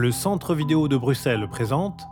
Le 0.00 0.12
Centre 0.12 0.54
vidéo 0.54 0.86
de 0.86 0.96
Bruxelles 0.96 1.48
présente 1.50 2.06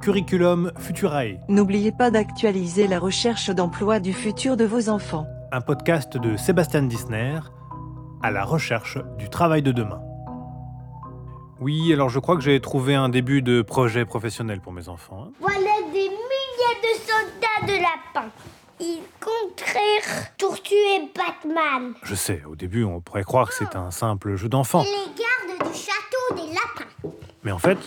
Curriculum 0.00 0.70
Futurae, 0.78 1.40
N'oubliez 1.48 1.90
pas 1.90 2.12
d'actualiser 2.12 2.86
la 2.86 3.00
recherche 3.00 3.50
d'emploi 3.50 3.98
du 3.98 4.12
futur 4.12 4.56
de 4.56 4.64
vos 4.64 4.88
enfants. 4.88 5.26
un 5.50 5.60
podcast 5.60 6.16
de 6.16 6.36
Sébastien 6.36 6.82
Disner 6.84 7.40
à 8.22 8.30
la 8.30 8.44
recherche 8.44 8.98
du 9.18 9.28
travail 9.30 9.62
de 9.62 9.72
demain. 9.72 10.00
Oui, 11.60 11.92
alors 11.92 12.08
je 12.08 12.20
crois 12.20 12.36
que 12.36 12.42
j'ai 12.42 12.60
trouvé 12.60 12.94
un 12.94 13.08
début 13.08 13.42
de 13.42 13.62
projet 13.62 14.04
professionnel 14.04 14.60
pour 14.60 14.70
mes 14.72 14.88
enfants. 14.88 15.24
hein. 15.26 15.32
Voilà 15.40 15.58
des 15.92 16.08
milliers 16.08 16.78
de 16.84 17.00
soldats 17.00 17.66
de 17.66 17.82
lapins. 17.82 18.30
Ils 18.78 19.02
comptèrent 19.18 20.36
tortuer 20.38 21.10
Batman. 21.16 21.94
Je 22.04 22.14
sais, 22.14 22.44
au 22.48 22.54
début 22.54 22.84
on 22.84 23.00
pourrait 23.00 23.24
croire 23.24 23.48
que 23.48 23.54
c'est 23.54 23.74
un 23.74 23.90
simple 23.90 24.36
jeu 24.36 24.48
d'enfant, 24.48 24.84
les 24.84 25.12
gardes 25.16 25.72
du 25.72 25.76
château 25.76 26.34
des 26.36 26.52
lapins. 26.52 27.03
Mais 27.44 27.52
en 27.52 27.58
fait, 27.58 27.78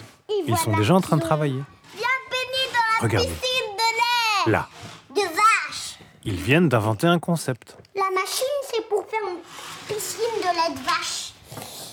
ils 0.48 0.56
sont 0.58 0.66
voilà 0.66 0.78
déjà 0.80 0.94
en 0.96 1.02
train 1.02 1.18
de 1.18 1.22
travailler. 1.22 1.60
ont 1.60 1.98
Bien 1.98 2.08
baigné 2.30 2.64
dans 2.72 2.80
la 2.96 3.04
Regardez. 3.04 3.28
piscine 3.28 3.74
de 3.74 4.48
lait. 4.48 4.52
Là, 4.52 4.68
De 5.16 5.22
vache. 5.22 5.98
ils 6.24 6.36
viennent 6.36 6.70
d'inventer 6.70 7.08
un 7.08 7.20
concept. 7.20 7.76
La 7.96 8.04
machine, 8.14 8.46
c'est 8.72 8.88
pour 8.88 9.06
faire 9.10 9.20
une 9.30 9.94
piscine 9.96 10.22
de 10.42 10.48
lait 10.48 10.76
de 10.80 10.86
vache. 10.86 11.34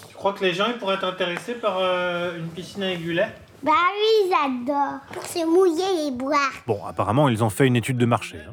Tu 0.09 0.15
crois 0.15 0.33
que 0.35 0.45
les 0.45 0.55
gens 0.55 0.67
ils 0.69 0.79
pourraient 0.79 0.95
être 0.95 1.05
intéressés 1.05 1.55
par 1.55 1.79
euh, 1.79 2.37
une 2.39 2.49
piscine 2.49 2.83
avec 2.83 3.01
du 3.01 3.13
lait? 3.13 3.35
Bah 3.63 3.73
oui, 3.95 4.31
j'adore. 4.31 5.01
Pour 5.13 5.25
se 5.25 5.45
mouiller 5.47 6.09
et 6.09 6.11
boire. 6.11 6.53
Bon, 6.67 6.85
apparemment, 6.85 7.29
ils 7.31 7.43
ont 7.43 7.49
fait 7.51 7.67
une 7.67 7.77
étude 7.77 7.97
de 7.97 8.05
marché. 8.07 8.39
hein. 8.47 8.53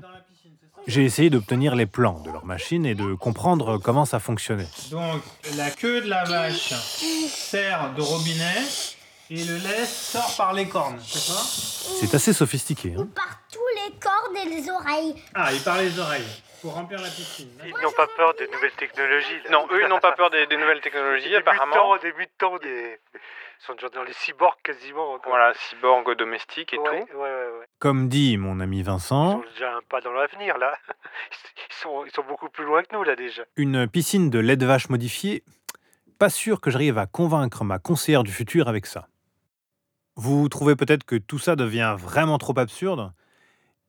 J'ai 0.87 1.03
essayé 1.03 1.29
d'obtenir 1.29 1.75
les 1.75 1.85
plans 1.85 2.19
de 2.21 2.31
leur 2.31 2.43
machine 2.45 2.85
et 2.87 2.95
de 2.95 3.13
comprendre 3.13 3.77
comment 3.77 4.05
ça 4.05 4.19
fonctionnait. 4.19 4.67
Donc, 4.89 5.21
la 5.55 5.69
queue 5.69 6.01
de 6.01 6.07
la 6.09 6.23
vache 6.23 6.73
sert 7.29 7.93
de 7.93 8.01
robinet 8.01 8.63
et 9.31 9.43
le 9.45 9.55
lait 9.57 9.85
sort 9.85 10.35
par 10.37 10.53
les 10.53 10.67
cornes, 10.67 10.99
c'est 10.99 11.19
ça 11.19 11.39
C'est 11.99 12.13
assez 12.13 12.33
sophistiqué. 12.33 12.93
hein. 12.97 13.07
Par 13.15 13.39
tous 13.51 13.59
les 13.85 13.97
cordes 13.99 14.35
et 14.45 14.49
les 14.49 14.69
oreilles. 14.69 15.15
Ah, 15.33 15.53
et 15.53 15.59
par 15.59 15.77
les 15.77 15.97
oreilles, 15.99 16.27
pour 16.61 16.73
remplir 16.73 16.99
la 17.01 17.07
piscine. 17.09 17.49
Ils 17.65 17.71
n'ont 17.81 17.91
pas 17.93 18.07
peur 18.17 18.33
des 18.37 18.47
nouvelles 18.47 18.73
technologies. 18.77 19.39
là. 19.45 19.49
Non, 19.51 19.67
eux, 19.71 19.81
ils 19.83 19.87
n'ont 19.87 19.99
pas 19.99 20.11
peur 20.11 20.29
des, 20.29 20.45
des 20.47 20.57
nouvelles 20.57 20.81
technologies, 20.81 21.29
Des 21.29 21.35
apparemment. 21.37 21.95
débutants, 21.97 22.57
débutants, 22.57 22.57
des... 22.59 22.99
ils 23.13 23.65
sont 23.65 23.73
déjà 23.73 23.89
dans 23.89 24.03
les 24.03 24.13
cyborgs 24.13 24.61
quasiment. 24.63 25.17
quoi. 25.19 25.29
Voilà, 25.29 25.53
cyborg 25.69 26.15
domestique 26.17 26.73
et 26.73 26.77
ouais, 26.77 27.05
tout. 27.05 27.15
Ouais, 27.17 27.21
ouais, 27.21 27.59
ouais. 27.59 27.65
Comme 27.79 28.09
dit 28.09 28.35
mon 28.37 28.59
ami 28.59 28.79
Ils 28.79 28.83
Vincent, 28.83 29.41
sont 29.41 29.49
déjà 29.53 29.75
un 29.77 29.81
pas 29.89 30.01
dans 30.01 30.11
l'avenir 30.11 30.57
là. 30.57 30.73
Ils 31.69 31.75
sont, 31.81 32.05
ils 32.05 32.11
sont 32.11 32.23
beaucoup 32.27 32.49
plus 32.49 32.63
loin 32.65 32.83
que 32.83 32.93
nous 32.95 33.03
là 33.03 33.15
déjà. 33.15 33.41
une 33.55 33.87
piscine 33.87 34.29
de 34.29 34.37
lait 34.39 34.55
de 34.57 34.65
vache 34.67 34.89
modifiée, 34.89 35.43
pas 36.19 36.29
sûr 36.29 36.61
que 36.61 36.69
j'arrive 36.69 36.99
à 36.99 37.07
convaincre 37.07 37.63
ma 37.63 37.79
conseillère 37.79 38.21
du 38.23 38.31
futur 38.31 38.67
avec 38.67 38.85
ça. 38.85 39.07
Vous 40.15 40.49
trouvez 40.49 40.75
peut-être 40.75 41.05
que 41.05 41.15
tout 41.15 41.39
ça 41.39 41.55
devient 41.55 41.95
vraiment 41.97 42.37
trop 42.37 42.57
absurde? 42.59 43.13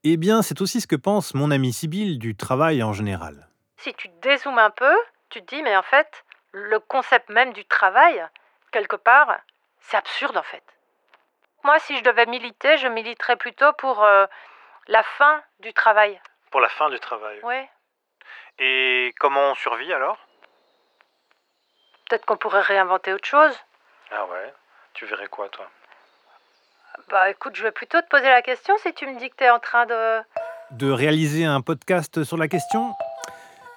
Eh 0.04 0.16
bien, 0.16 0.42
c'est 0.42 0.60
aussi 0.60 0.80
ce 0.80 0.86
que 0.86 0.96
pense 0.96 1.34
mon 1.34 1.50
ami 1.50 1.72
Sibylle 1.72 2.18
du 2.18 2.36
travail 2.36 2.82
en 2.82 2.92
général. 2.92 3.48
Si 3.78 3.92
tu 3.94 4.08
dézoomes 4.20 4.58
un 4.58 4.70
peu, 4.70 4.94
tu 5.30 5.40
te 5.42 5.54
dis, 5.54 5.62
mais 5.62 5.76
en 5.76 5.82
fait, 5.82 6.24
le 6.52 6.78
concept 6.78 7.28
même 7.28 7.52
du 7.52 7.64
travail, 7.64 8.24
quelque 8.70 8.96
part, 8.96 9.38
c'est 9.80 9.96
absurde 9.96 10.36
en 10.36 10.42
fait. 10.42 10.62
Moi, 11.64 11.78
si 11.80 11.96
je 11.96 12.02
devais 12.02 12.26
militer, 12.26 12.76
je 12.78 12.88
militerais 12.88 13.36
plutôt 13.36 13.72
pour 13.74 14.02
euh, 14.02 14.26
la 14.88 15.02
fin 15.02 15.42
du 15.60 15.72
travail. 15.72 16.20
Pour 16.50 16.60
la 16.60 16.68
fin 16.68 16.90
du 16.90 16.98
travail. 16.98 17.40
Oui. 17.44 17.62
Et 18.58 19.12
comment 19.18 19.52
on 19.52 19.54
survit 19.54 19.92
alors? 19.92 20.18
Peut-être 22.08 22.26
qu'on 22.26 22.36
pourrait 22.36 22.60
réinventer 22.60 23.12
autre 23.12 23.26
chose. 23.26 23.56
Ah 24.10 24.26
ouais 24.26 24.52
Tu 24.94 25.06
verrais 25.06 25.28
quoi 25.28 25.48
toi? 25.48 25.68
Bah 27.10 27.30
écoute, 27.30 27.54
je 27.54 27.62
vais 27.62 27.72
plutôt 27.72 28.00
te 28.00 28.08
poser 28.08 28.28
la 28.28 28.42
question 28.42 28.74
si 28.82 28.92
tu 28.94 29.06
me 29.06 29.18
dis 29.18 29.28
que 29.30 29.36
tu 29.36 29.44
es 29.44 29.50
en 29.50 29.58
train 29.58 29.86
de... 29.86 30.22
de 30.72 30.90
réaliser 30.90 31.44
un 31.44 31.60
podcast 31.60 32.24
sur 32.24 32.36
la 32.36 32.48
question 32.48 32.94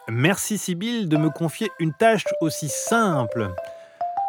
Merci 0.08 0.58
Sibylle 0.58 1.10
de 1.10 1.18
me 1.18 1.30
confier 1.30 1.72
une 1.80 1.94
tâche 1.94 2.26
aussi 2.42 2.70
simple. 2.70 3.50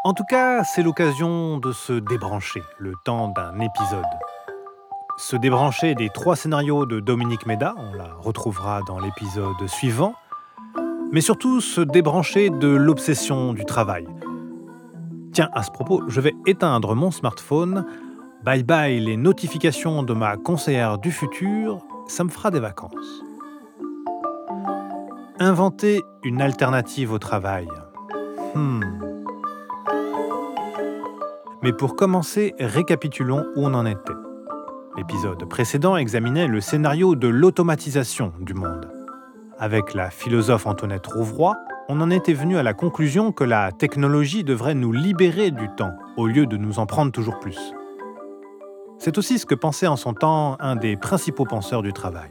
En 0.04 0.14
tout 0.14 0.25
cas, 0.25 0.64
c'est 0.64 0.82
l'occasion 0.82 1.58
de 1.58 1.72
se 1.72 1.92
débrancher 1.92 2.62
le 2.78 2.94
temps 3.04 3.28
d'un 3.28 3.58
épisode. 3.60 4.04
Se 5.19 5.36
débrancher 5.36 5.94
des 5.94 6.08
trois 6.10 6.36
scénarios 6.36 6.86
de 6.86 7.00
Dominique 7.00 7.46
Méda, 7.46 7.75
on 7.76 7.92
la 7.94 8.12
retrouvera 8.14 8.82
dans 8.86 9.00
l'épisode 9.00 9.66
suivant, 9.66 10.14
mais 11.12 11.20
surtout 11.20 11.60
se 11.60 11.80
débrancher 11.80 12.50
de 12.50 12.69
l'obsession 12.69 13.52
du 13.52 13.64
travail. 13.64 14.06
Tiens, 15.32 15.50
à 15.52 15.62
ce 15.62 15.70
propos, 15.70 16.02
je 16.08 16.20
vais 16.20 16.34
éteindre 16.46 16.94
mon 16.94 17.10
smartphone. 17.10 17.84
Bye 18.46 18.62
bye 18.62 19.00
les 19.00 19.16
notifications 19.16 20.04
de 20.04 20.14
ma 20.14 20.36
conseillère 20.36 20.98
du 20.98 21.10
futur, 21.10 21.84
ça 22.06 22.22
me 22.22 22.28
fera 22.28 22.52
des 22.52 22.60
vacances. 22.60 23.24
Inventer 25.40 26.04
une 26.22 26.40
alternative 26.40 27.10
au 27.10 27.18
travail. 27.18 27.66
Hmm. 28.54 28.84
Mais 31.64 31.72
pour 31.72 31.96
commencer, 31.96 32.54
récapitulons 32.60 33.44
où 33.56 33.66
on 33.66 33.74
en 33.74 33.84
était. 33.84 34.12
L'épisode 34.96 35.44
précédent 35.48 35.96
examinait 35.96 36.46
le 36.46 36.60
scénario 36.60 37.16
de 37.16 37.26
l'automatisation 37.26 38.32
du 38.38 38.54
monde. 38.54 38.88
Avec 39.58 39.92
la 39.92 40.08
philosophe 40.08 40.68
Antoinette 40.68 41.08
Rouvroy, 41.08 41.56
on 41.88 42.00
en 42.00 42.10
était 42.12 42.32
venu 42.32 42.56
à 42.58 42.62
la 42.62 42.74
conclusion 42.74 43.32
que 43.32 43.42
la 43.42 43.72
technologie 43.72 44.44
devrait 44.44 44.76
nous 44.76 44.92
libérer 44.92 45.50
du 45.50 45.68
temps 45.76 45.96
au 46.16 46.28
lieu 46.28 46.46
de 46.46 46.56
nous 46.56 46.78
en 46.78 46.86
prendre 46.86 47.10
toujours 47.10 47.40
plus. 47.40 47.58
C'est 48.98 49.18
aussi 49.18 49.38
ce 49.38 49.46
que 49.46 49.54
pensait 49.54 49.86
en 49.86 49.96
son 49.96 50.14
temps 50.14 50.56
un 50.58 50.74
des 50.74 50.96
principaux 50.96 51.44
penseurs 51.44 51.82
du 51.82 51.92
travail. 51.92 52.30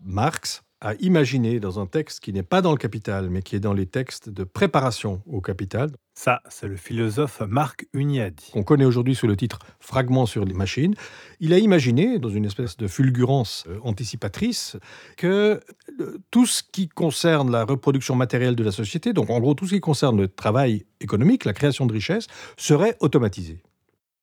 Marx 0.00 0.63
a 0.84 0.94
imaginé 1.00 1.60
dans 1.60 1.80
un 1.80 1.86
texte 1.86 2.20
qui 2.20 2.32
n'est 2.34 2.42
pas 2.42 2.60
dans 2.60 2.70
le 2.70 2.76
Capital, 2.76 3.30
mais 3.30 3.40
qui 3.40 3.56
est 3.56 3.60
dans 3.60 3.72
les 3.72 3.86
textes 3.86 4.28
de 4.28 4.44
préparation 4.44 5.22
au 5.26 5.40
Capital, 5.40 5.90
Ça, 6.14 6.42
c'est 6.50 6.68
le 6.68 6.76
philosophe 6.76 7.40
Marc 7.48 7.86
Uniadi. 7.94 8.50
qu'on 8.52 8.62
connaît 8.62 8.84
aujourd'hui 8.84 9.14
sous 9.14 9.26
le 9.26 9.34
titre 9.34 9.60
Fragments 9.80 10.26
sur 10.26 10.44
les 10.44 10.52
machines, 10.52 10.94
il 11.40 11.54
a 11.54 11.58
imaginé, 11.58 12.18
dans 12.18 12.28
une 12.28 12.44
espèce 12.44 12.76
de 12.76 12.86
fulgurance 12.86 13.64
euh, 13.66 13.78
anticipatrice, 13.82 14.76
que 15.16 15.58
euh, 16.00 16.18
tout 16.30 16.44
ce 16.44 16.62
qui 16.62 16.88
concerne 16.88 17.50
la 17.50 17.64
reproduction 17.64 18.14
matérielle 18.14 18.54
de 18.54 18.62
la 18.62 18.70
société, 18.70 19.14
donc 19.14 19.30
en 19.30 19.40
gros 19.40 19.54
tout 19.54 19.66
ce 19.66 19.74
qui 19.74 19.80
concerne 19.80 20.18
le 20.18 20.28
travail 20.28 20.84
économique, 21.00 21.46
la 21.46 21.54
création 21.54 21.86
de 21.86 21.94
richesses, 21.94 22.26
serait 22.58 22.96
automatisé. 23.00 23.62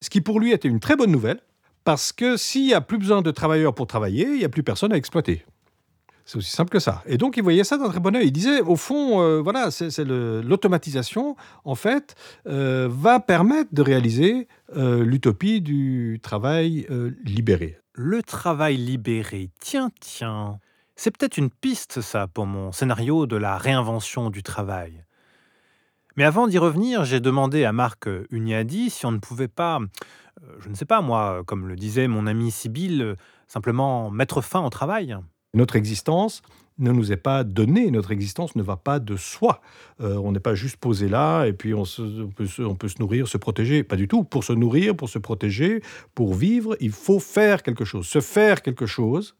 Ce 0.01 0.11
qui 0.11 0.21
pour 0.21 0.39
lui 0.39 0.51
était 0.51 0.67
une 0.67 0.79
très 0.79 0.95
bonne 0.95 1.11
nouvelle, 1.11 1.41
parce 1.83 2.11
que 2.11 2.37
s'il 2.37 2.67
n'y 2.67 2.75
a 2.75 2.81
plus 2.81 2.99
besoin 2.99 3.23
de 3.23 3.31
travailleurs 3.31 3.73
pour 3.73 3.87
travailler, 3.87 4.25
il 4.25 4.37
n'y 4.37 4.45
a 4.45 4.49
plus 4.49 4.61
personne 4.61 4.93
à 4.93 4.97
exploiter. 4.97 5.43
C'est 6.25 6.37
aussi 6.37 6.51
simple 6.51 6.69
que 6.69 6.79
ça. 6.79 7.03
Et 7.05 7.17
donc, 7.17 7.37
il 7.37 7.43
voyait 7.43 7.63
ça 7.63 7.77
d'un 7.77 7.89
très 7.89 7.99
bon 7.99 8.15
œil. 8.15 8.27
Il 8.27 8.31
disait, 8.31 8.61
au 8.61 8.75
fond, 8.75 9.21
euh, 9.21 9.41
voilà, 9.41 9.71
c'est 9.71 10.05
l'automatisation, 10.05 11.35
en 11.65 11.75
fait, 11.75 12.15
euh, 12.47 12.87
va 12.91 13.19
permettre 13.19 13.73
de 13.73 13.81
réaliser 13.81 14.47
euh, 14.75 15.03
l'utopie 15.03 15.61
du 15.61 16.19
travail 16.21 16.87
libéré. 17.23 17.77
Le 17.93 18.23
travail 18.23 18.77
libéré, 18.77 19.49
tiens, 19.59 19.89
tiens. 19.99 20.59
C'est 20.95 21.15
peut-être 21.15 21.37
une 21.37 21.49
piste, 21.49 22.01
ça, 22.01 22.27
pour 22.27 22.45
mon 22.45 22.71
scénario 22.71 23.25
de 23.25 23.35
la 23.35 23.57
réinvention 23.57 24.29
du 24.29 24.43
travail. 24.43 25.03
Mais 26.17 26.25
avant 26.25 26.47
d'y 26.47 26.57
revenir, 26.57 27.05
j'ai 27.05 27.19
demandé 27.19 27.63
à 27.63 27.71
Marc 27.71 28.07
Uniadi 28.31 28.89
si 28.89 29.05
on 29.05 29.11
ne 29.11 29.17
pouvait 29.17 29.47
pas, 29.47 29.79
je 30.59 30.69
ne 30.69 30.75
sais 30.75 30.85
pas 30.85 31.01
moi, 31.01 31.43
comme 31.45 31.67
le 31.67 31.75
disait 31.75 32.07
mon 32.07 32.27
ami 32.27 32.51
Sibylle, 32.51 33.01
euh, 33.01 33.15
simplement 33.47 34.11
mettre 34.11 34.41
fin 34.41 34.61
au 34.61 34.69
travail. 34.69 35.15
Notre 35.53 35.75
existence 35.75 36.41
ne 36.79 36.91
nous 36.91 37.11
est 37.11 37.17
pas 37.17 37.43
donnée, 37.43 37.91
notre 37.91 38.11
existence 38.11 38.55
ne 38.55 38.63
va 38.63 38.77
pas 38.77 38.99
de 38.99 39.15
soi. 39.17 39.61
Euh, 39.99 40.15
on 40.15 40.31
n'est 40.31 40.39
pas 40.39 40.55
juste 40.55 40.77
posé 40.77 41.09
là 41.09 41.45
et 41.45 41.53
puis 41.53 41.73
on, 41.73 41.85
se- 41.85 42.23
on 42.23 42.29
peut 42.29 42.47
se, 42.47 42.61
on 42.61 42.75
peut 42.75 42.87
se 42.87 42.99
nourrir, 42.99 43.27
se 43.27 43.37
protéger. 43.37 43.83
Pas 43.83 43.97
du 43.97 44.07
tout. 44.07 44.23
Pour 44.23 44.43
se 44.43 44.53
nourrir, 44.53 44.95
pour 44.95 45.09
se 45.09 45.19
protéger, 45.19 45.81
pour 46.15 46.33
vivre, 46.33 46.75
il 46.79 46.91
faut 46.91 47.19
faire 47.19 47.61
quelque 47.63 47.85
chose. 47.85 48.07
Se 48.07 48.21
faire 48.21 48.61
quelque 48.61 48.85
chose, 48.85 49.35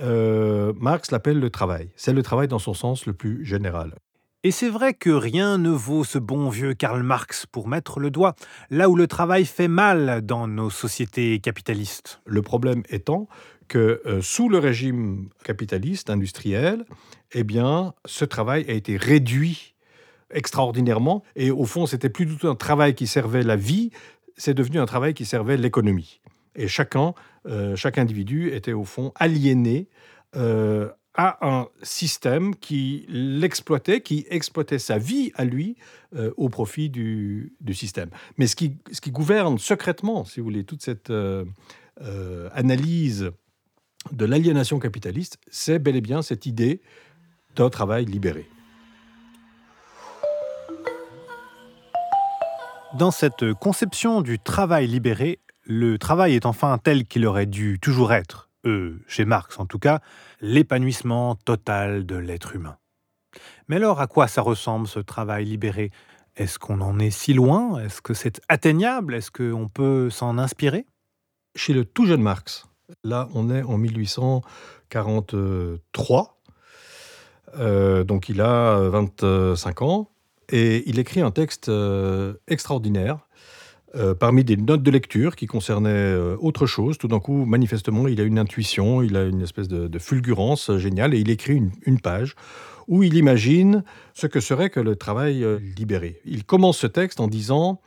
euh, 0.00 0.72
Marx 0.80 1.10
l'appelle 1.10 1.38
le 1.38 1.50
travail. 1.50 1.90
C'est 1.96 2.12
le 2.12 2.22
travail 2.22 2.48
dans 2.48 2.58
son 2.58 2.74
sens 2.74 3.06
le 3.06 3.12
plus 3.12 3.44
général. 3.44 3.94
Et 4.42 4.50
c'est 4.52 4.68
vrai 4.68 4.94
que 4.94 5.10
rien 5.10 5.58
ne 5.58 5.70
vaut 5.70 6.04
ce 6.04 6.18
bon 6.18 6.48
vieux 6.50 6.74
Karl 6.74 7.02
Marx 7.02 7.46
pour 7.46 7.66
mettre 7.66 7.98
le 7.98 8.10
doigt 8.10 8.36
là 8.70 8.88
où 8.88 8.94
le 8.94 9.08
travail 9.08 9.44
fait 9.44 9.66
mal 9.66 10.24
dans 10.24 10.46
nos 10.46 10.70
sociétés 10.70 11.40
capitalistes. 11.40 12.20
Le 12.26 12.42
problème 12.42 12.82
étant 12.88 13.28
que 13.68 14.00
euh, 14.06 14.22
sous 14.22 14.48
le 14.48 14.58
régime 14.58 15.28
capitaliste, 15.44 16.10
industriel, 16.10 16.84
eh 17.32 17.44
bien, 17.44 17.94
ce 18.04 18.24
travail 18.24 18.64
a 18.68 18.72
été 18.72 18.96
réduit 18.96 19.74
extraordinairement. 20.30 21.22
Et 21.36 21.50
au 21.50 21.64
fond, 21.64 21.86
c'était 21.86 22.08
plus 22.08 22.26
du 22.26 22.36
tout 22.36 22.48
un 22.48 22.54
travail 22.54 22.94
qui 22.94 23.06
servait 23.06 23.42
la 23.42 23.56
vie, 23.56 23.90
c'est 24.36 24.54
devenu 24.54 24.78
un 24.78 24.86
travail 24.86 25.14
qui 25.14 25.24
servait 25.24 25.56
l'économie. 25.56 26.20
Et 26.54 26.68
chacun, 26.68 27.14
euh, 27.46 27.76
chaque 27.76 27.98
individu 27.98 28.50
était 28.50 28.72
au 28.72 28.84
fond 28.84 29.12
aliéné 29.14 29.88
euh, 30.34 30.88
à 31.14 31.38
un 31.46 31.68
système 31.82 32.54
qui 32.56 33.06
l'exploitait, 33.08 34.00
qui 34.00 34.26
exploitait 34.28 34.78
sa 34.78 34.98
vie 34.98 35.32
à 35.34 35.44
lui 35.44 35.76
au 36.36 36.48
profit 36.48 36.88
du, 36.88 37.54
du, 37.60 37.74
système. 37.74 38.10
Mais 38.38 38.46
ce 38.46 38.56
qui, 38.56 38.76
ce 38.90 39.00
qui, 39.00 39.10
gouverne 39.10 39.58
secrètement, 39.58 40.24
si 40.24 40.40
vous 40.40 40.44
voulez, 40.44 40.64
toute 40.64 40.82
cette 40.82 41.12
analyse 42.54 43.32
de 44.12 44.24
l'aliénation 44.24 44.78
capitaliste, 44.78 45.38
c'est 45.50 45.78
bel 45.78 45.96
et 45.96 46.00
bien 46.00 46.22
cette 46.22 46.46
idée 46.46 46.80
d'un 47.54 47.70
travail 47.70 48.04
libéré. 48.04 48.48
Dans 52.94 53.10
cette 53.10 53.52
conception 53.54 54.22
du 54.22 54.38
travail 54.38 54.86
libéré, 54.86 55.40
le 55.64 55.98
travail 55.98 56.34
est 56.34 56.46
enfin 56.46 56.78
tel 56.78 57.04
qu'il 57.04 57.26
aurait 57.26 57.46
dû 57.46 57.78
toujours 57.80 58.12
être, 58.12 58.48
euh, 58.64 59.02
chez 59.06 59.24
Marx 59.24 59.58
en 59.58 59.66
tout 59.66 59.78
cas, 59.78 60.00
l'épanouissement 60.40 61.34
total 61.34 62.06
de 62.06 62.16
l'être 62.16 62.54
humain. 62.54 62.78
Mais 63.68 63.76
alors 63.76 64.00
à 64.00 64.06
quoi 64.06 64.28
ça 64.28 64.40
ressemble 64.42 64.86
ce 64.86 65.00
travail 65.00 65.44
libéré? 65.44 65.90
Est-ce 66.36 66.58
qu'on 66.58 66.80
en 66.80 66.98
est 66.98 67.10
si 67.10 67.34
loin? 67.34 67.78
Est-ce 67.80 68.00
que 68.00 68.14
c'est 68.14 68.40
atteignable? 68.48 69.14
Est-ce 69.14 69.30
qu'on 69.30 69.68
peut 69.68 70.10
s'en 70.10 70.38
inspirer? 70.38 70.86
Chez 71.54 71.72
le 71.72 71.84
tout 71.84 72.06
jeune 72.06 72.22
Marx, 72.22 72.66
là 73.04 73.28
on 73.34 73.50
est 73.50 73.62
en 73.62 73.78
1843, 73.78 76.40
euh, 77.58 78.04
donc 78.04 78.28
il 78.28 78.40
a 78.40 78.78
25 78.88 79.82
ans, 79.82 80.10
et 80.48 80.88
il 80.88 80.98
écrit 80.98 81.20
un 81.20 81.30
texte 81.30 81.68
euh, 81.68 82.34
extraordinaire 82.48 83.26
euh, 83.94 84.14
parmi 84.14 84.44
des 84.44 84.56
notes 84.56 84.82
de 84.82 84.90
lecture 84.90 85.36
qui 85.36 85.46
concernaient 85.46 85.90
euh, 85.90 86.36
autre 86.40 86.66
chose. 86.66 86.98
Tout 86.98 87.08
d'un 87.08 87.20
coup, 87.20 87.44
manifestement, 87.44 88.08
il 88.08 88.20
a 88.20 88.24
une 88.24 88.38
intuition, 88.38 89.00
il 89.00 89.16
a 89.16 89.24
une 89.24 89.40
espèce 89.40 89.68
de, 89.68 89.98
fulgurance 89.98 90.70
euh, 90.70 90.78
géniale 90.78 91.14
et 91.14 91.18
il 91.18 91.30
écrit 91.30 91.54
une, 91.54 91.70
une, 91.86 92.00
page 92.00 92.34
où 92.88 93.02
il 93.02 93.14
imagine 93.14 93.84
ce 94.12 94.26
que 94.26 94.40
serait 94.40 94.70
que 94.70 94.80
le 94.80 94.96
travail 94.96 95.42
euh, 95.42 95.58
libéré. 95.78 96.20
Il 96.24 96.44
commence 96.44 96.78
ce 96.78 96.86
texte 96.86 97.20
en 97.20 97.28
disant 97.28 97.80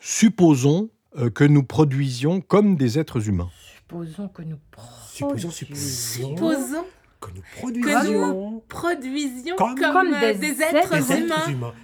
Supposons 0.00 0.90
euh, 1.18 1.30
que 1.30 1.44
nous 1.44 1.64
produisions 1.64 2.40
comme 2.40 2.76
des 2.76 2.98
êtres 2.98 3.28
humains. 3.28 3.50
Supposons 3.88 4.28
que 4.28 4.42
nous 4.42 4.58
Supposons, 5.06 5.50
supposons, 5.50 6.36
supposons 6.36 6.84
que 7.20 7.30
nous 7.30 7.42
produisions, 7.56 7.90
que 7.94 8.44
nous 8.44 8.62
produisions 8.68 9.56
comme, 9.56 9.74
comme, 9.76 9.92
comme 9.92 10.20
des, 10.20 10.34
des, 10.34 10.62
êtres, 10.62 10.90
des 10.90 11.20
humains. 11.20 11.36
êtres 11.36 11.50
humains. 11.50 11.74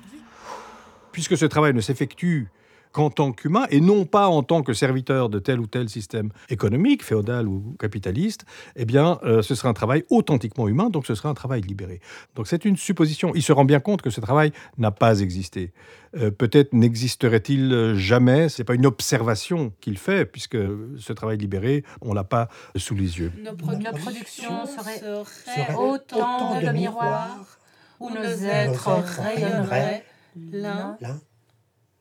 Puisque 1.12 1.38
ce 1.38 1.46
travail 1.46 1.72
ne 1.72 1.80
s'effectue 1.80 2.50
qu'en 2.94 3.10
tant 3.10 3.32
qu'humain 3.32 3.66
et 3.70 3.80
non 3.80 4.06
pas 4.06 4.28
en 4.28 4.44
tant 4.44 4.62
que 4.62 4.72
serviteur 4.72 5.28
de 5.28 5.40
tel 5.40 5.58
ou 5.58 5.66
tel 5.66 5.88
système 5.88 6.30
économique, 6.48 7.04
féodal 7.04 7.48
ou 7.48 7.76
capitaliste, 7.78 8.46
eh 8.76 8.84
bien, 8.84 9.18
euh, 9.24 9.42
ce 9.42 9.56
sera 9.56 9.68
un 9.68 9.74
travail 9.74 10.04
authentiquement 10.10 10.68
humain, 10.68 10.90
donc 10.90 11.04
ce 11.04 11.16
sera 11.16 11.28
un 11.28 11.34
travail 11.34 11.60
libéré. 11.60 12.00
Donc 12.36 12.46
c'est 12.46 12.64
une 12.64 12.76
supposition. 12.76 13.32
Il 13.34 13.42
se 13.42 13.52
rend 13.52 13.64
bien 13.64 13.80
compte 13.80 14.00
que 14.00 14.10
ce 14.10 14.20
travail 14.20 14.52
n'a 14.78 14.92
pas 14.92 15.18
existé. 15.20 15.72
Euh, 16.16 16.30
Peut-être 16.30 16.72
n'existerait-il 16.72 17.94
jamais. 17.96 18.48
C'est 18.48 18.62
pas 18.62 18.74
une 18.74 18.86
observation 18.86 19.72
qu'il 19.80 19.98
fait, 19.98 20.24
puisque 20.24 20.56
ce 20.98 21.12
travail 21.12 21.38
libéré, 21.38 21.82
on 22.00 22.14
l'a 22.14 22.22
pas 22.22 22.48
sous 22.76 22.94
les 22.94 23.18
yeux. 23.18 23.32
Nos, 23.42 23.54
pro 23.54 23.72
nos 23.72 23.90
productions 23.90 24.66
seraient, 24.66 25.00
serait 25.00 25.74
autant 25.74 26.60
de, 26.60 26.66
de 26.66 26.70
miroirs 26.70 27.58
où 27.98 28.10
nos 28.10 28.22
êtres 28.22 28.88
rayonneraient 29.18 30.04
l'un 30.36 30.96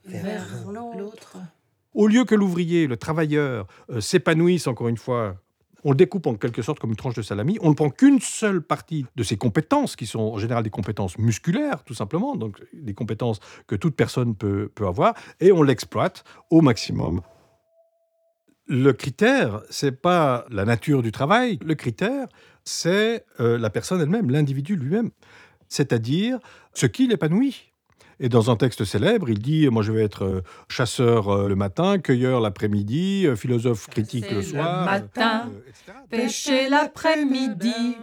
vers 0.05 0.47
l'autre. 0.97 1.37
Au 1.93 2.07
lieu 2.07 2.25
que 2.25 2.35
l'ouvrier, 2.35 2.87
le 2.87 2.97
travailleur, 2.97 3.67
euh, 3.89 4.01
s'épanouisse, 4.01 4.67
encore 4.67 4.87
une 4.87 4.97
fois, 4.97 5.35
on 5.83 5.91
le 5.91 5.97
découpe 5.97 6.27
en 6.27 6.35
quelque 6.35 6.61
sorte 6.61 6.79
comme 6.79 6.91
une 6.91 6.95
tranche 6.95 7.15
de 7.15 7.21
salami, 7.21 7.57
on 7.61 7.69
ne 7.69 7.75
prend 7.75 7.89
qu'une 7.89 8.19
seule 8.19 8.61
partie 8.61 9.05
de 9.15 9.23
ses 9.23 9.37
compétences, 9.37 9.95
qui 9.95 10.05
sont 10.05 10.19
en 10.19 10.37
général 10.37 10.63
des 10.63 10.69
compétences 10.69 11.17
musculaires, 11.17 11.83
tout 11.83 11.93
simplement, 11.93 12.35
donc 12.35 12.61
des 12.73 12.93
compétences 12.93 13.39
que 13.67 13.75
toute 13.75 13.95
personne 13.95 14.35
peut, 14.35 14.71
peut 14.73 14.87
avoir, 14.87 15.13
et 15.39 15.51
on 15.51 15.61
l'exploite 15.61 16.23
au 16.49 16.61
maximum. 16.61 17.21
Le 18.67 18.93
critère, 18.93 19.61
c'est 19.69 19.91
pas 19.91 20.45
la 20.49 20.63
nature 20.63 21.03
du 21.03 21.11
travail, 21.11 21.59
le 21.65 21.75
critère, 21.75 22.27
c'est 22.63 23.25
euh, 23.41 23.57
la 23.57 23.69
personne 23.69 23.99
elle-même, 24.01 24.31
l'individu 24.31 24.77
lui-même, 24.77 25.11
c'est-à-dire 25.67 26.39
ce 26.73 26.85
qui 26.85 27.07
l'épanouit. 27.07 27.72
Et 28.19 28.29
dans 28.29 28.51
un 28.51 28.55
texte 28.55 28.85
célèbre, 28.85 29.29
il 29.29 29.39
dit 29.39 29.67
Moi, 29.69 29.83
je 29.83 29.91
vais 29.91 30.03
être 30.03 30.43
chasseur 30.69 31.47
le 31.47 31.55
matin, 31.55 31.99
cueilleur 31.99 32.39
l'après-midi, 32.41 33.27
philosophe 33.35 33.87
critique 33.87 34.29
le 34.31 34.41
soir. 34.41 34.79
Le 34.79 34.85
matin, 34.85 35.49
euh, 35.49 35.93
pêcher 36.09 36.69
l'après-midi, 36.69 37.97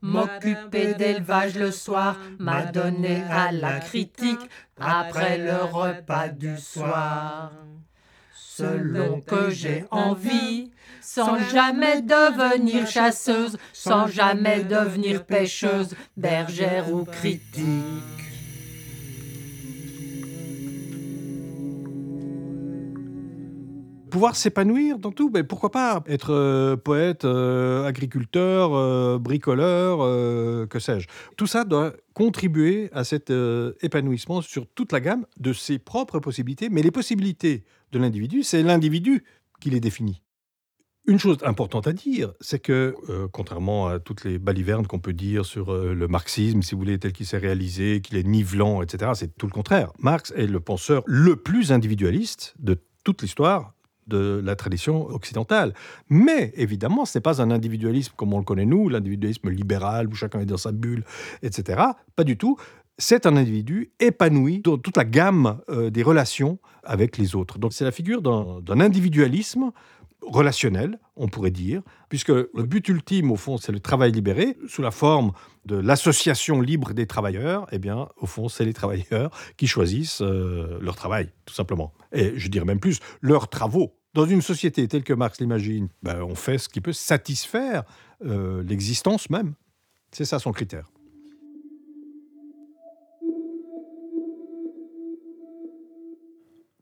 m'occuper 0.00 0.94
d'élevage 0.94 1.56
le 1.56 1.70
soir, 1.70 2.16
m'adonner 2.38 3.22
à 3.30 3.52
la 3.52 3.78
critique 3.80 4.40
après 4.78 5.38
le 5.38 5.64
repas 5.64 6.28
du 6.28 6.56
soir. 6.58 7.52
Selon 8.34 9.20
que 9.20 9.50
j'ai 9.50 9.84
envie, 9.90 10.70
sans 11.00 11.38
jamais 11.50 12.02
devenir 12.02 12.86
chasseuse, 12.86 13.56
sans 13.72 14.06
jamais 14.06 14.62
devenir 14.62 15.24
pêcheuse, 15.24 15.94
bergère 16.16 16.92
ou 16.92 17.04
critique. 17.04 18.21
Pouvoir 24.12 24.36
s'épanouir 24.36 24.98
dans 24.98 25.10
tout. 25.10 25.30
Mais 25.32 25.42
pourquoi 25.42 25.70
pas 25.70 26.04
être 26.06 26.32
euh, 26.32 26.76
poète, 26.76 27.24
euh, 27.24 27.86
agriculteur, 27.86 28.74
euh, 28.74 29.18
bricoleur, 29.18 29.98
que 30.68 30.78
sais-je. 30.78 31.08
Tout 31.36 31.46
ça 31.46 31.64
doit 31.64 31.94
contribuer 32.12 32.90
à 32.92 33.04
cet 33.04 33.32
épanouissement 33.80 34.42
sur 34.42 34.66
toute 34.66 34.92
la 34.92 35.00
gamme 35.00 35.24
de 35.40 35.52
ses 35.52 35.78
propres 35.78 36.20
possibilités. 36.20 36.68
Mais 36.68 36.82
les 36.82 36.90
possibilités 36.90 37.64
de 37.90 37.98
l'individu, 37.98 38.42
c'est 38.42 38.62
l'individu 38.62 39.24
qui 39.60 39.70
les 39.70 39.80
définit. 39.80 40.20
Une 41.06 41.18
chose 41.18 41.38
importante 41.42 41.88
à 41.88 41.92
dire, 41.92 42.32
c'est 42.40 42.60
que, 42.60 42.94
contrairement 43.32 43.88
à 43.88 43.98
toutes 43.98 44.24
les 44.24 44.38
balivernes 44.38 44.86
qu'on 44.86 45.00
peut 45.00 45.14
dire 45.14 45.46
sur 45.46 45.72
le 45.74 46.06
marxisme, 46.06 46.62
si 46.62 46.74
vous 46.74 46.80
voulez, 46.80 46.98
tel 46.98 47.12
qu'il 47.12 47.26
s'est 47.26 47.38
réalisé, 47.38 48.02
qu'il 48.02 48.18
est 48.18 48.26
nivelant, 48.26 48.82
etc., 48.82 49.12
c'est 49.14 49.36
tout 49.36 49.46
le 49.46 49.52
contraire. 49.52 49.90
Marx 49.98 50.32
est 50.36 50.46
le 50.46 50.60
penseur 50.60 51.02
le 51.06 51.36
plus 51.36 51.72
individualiste 51.72 52.54
de 52.58 52.78
toute 53.04 53.22
l'histoire 53.22 53.72
de 54.06 54.40
la 54.44 54.56
tradition 54.56 55.06
occidentale. 55.06 55.74
Mais 56.08 56.52
évidemment, 56.56 57.04
ce 57.04 57.18
n'est 57.18 57.22
pas 57.22 57.40
un 57.40 57.50
individualisme 57.50 58.12
comme 58.16 58.32
on 58.34 58.38
le 58.38 58.44
connaît 58.44 58.66
nous, 58.66 58.88
l'individualisme 58.88 59.50
libéral 59.50 60.08
où 60.08 60.14
chacun 60.14 60.40
est 60.40 60.46
dans 60.46 60.56
sa 60.56 60.72
bulle, 60.72 61.04
etc. 61.42 61.82
Pas 62.16 62.24
du 62.24 62.36
tout. 62.36 62.56
C'est 62.98 63.26
un 63.26 63.36
individu 63.36 63.90
épanoui 64.00 64.60
dans 64.60 64.76
toute 64.76 64.96
la 64.96 65.04
gamme 65.04 65.60
euh, 65.70 65.90
des 65.90 66.02
relations 66.02 66.58
avec 66.84 67.16
les 67.16 67.34
autres. 67.34 67.58
Donc 67.58 67.72
c'est 67.72 67.84
la 67.84 67.90
figure 67.90 68.22
d'un 68.22 68.80
individualisme 68.80 69.72
relationnel, 70.26 70.98
on 71.16 71.28
pourrait 71.28 71.50
dire, 71.50 71.82
puisque 72.08 72.28
le 72.28 72.62
but 72.62 72.88
ultime, 72.88 73.30
au 73.30 73.36
fond, 73.36 73.56
c'est 73.58 73.72
le 73.72 73.80
travail 73.80 74.12
libéré, 74.12 74.56
sous 74.68 74.82
la 74.82 74.90
forme 74.90 75.32
de 75.64 75.76
l'association 75.76 76.60
libre 76.60 76.92
des 76.92 77.06
travailleurs, 77.06 77.66
eh 77.72 77.78
bien, 77.78 78.08
au 78.16 78.26
fond, 78.26 78.48
c'est 78.48 78.64
les 78.64 78.72
travailleurs 78.72 79.30
qui 79.56 79.66
choisissent 79.66 80.22
euh, 80.22 80.78
leur 80.80 80.96
travail, 80.96 81.30
tout 81.44 81.54
simplement. 81.54 81.92
Et 82.12 82.32
je 82.36 82.48
dirais 82.48 82.64
même 82.64 82.80
plus, 82.80 83.00
leurs 83.20 83.48
travaux. 83.48 83.94
Dans 84.14 84.26
une 84.26 84.42
société 84.42 84.86
telle 84.88 85.04
que 85.04 85.14
Marx 85.14 85.40
l'imagine, 85.40 85.88
ben, 86.02 86.22
on 86.22 86.34
fait 86.34 86.58
ce 86.58 86.68
qui 86.68 86.80
peut 86.80 86.92
satisfaire 86.92 87.84
euh, 88.24 88.62
l'existence 88.62 89.30
même. 89.30 89.54
C'est 90.10 90.26
ça 90.26 90.38
son 90.38 90.52
critère. 90.52 90.84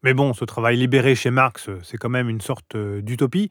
Mais 0.02 0.14
bon, 0.14 0.33
ce 0.33 0.45
travail 0.45 0.76
libéré 0.76 1.14
chez 1.14 1.30
Marx, 1.30 1.69
c'est 1.83 1.99
quand 1.99 2.09
même 2.09 2.28
une 2.28 2.40
sorte 2.40 2.75
euh, 2.75 3.02
d'utopie. 3.02 3.50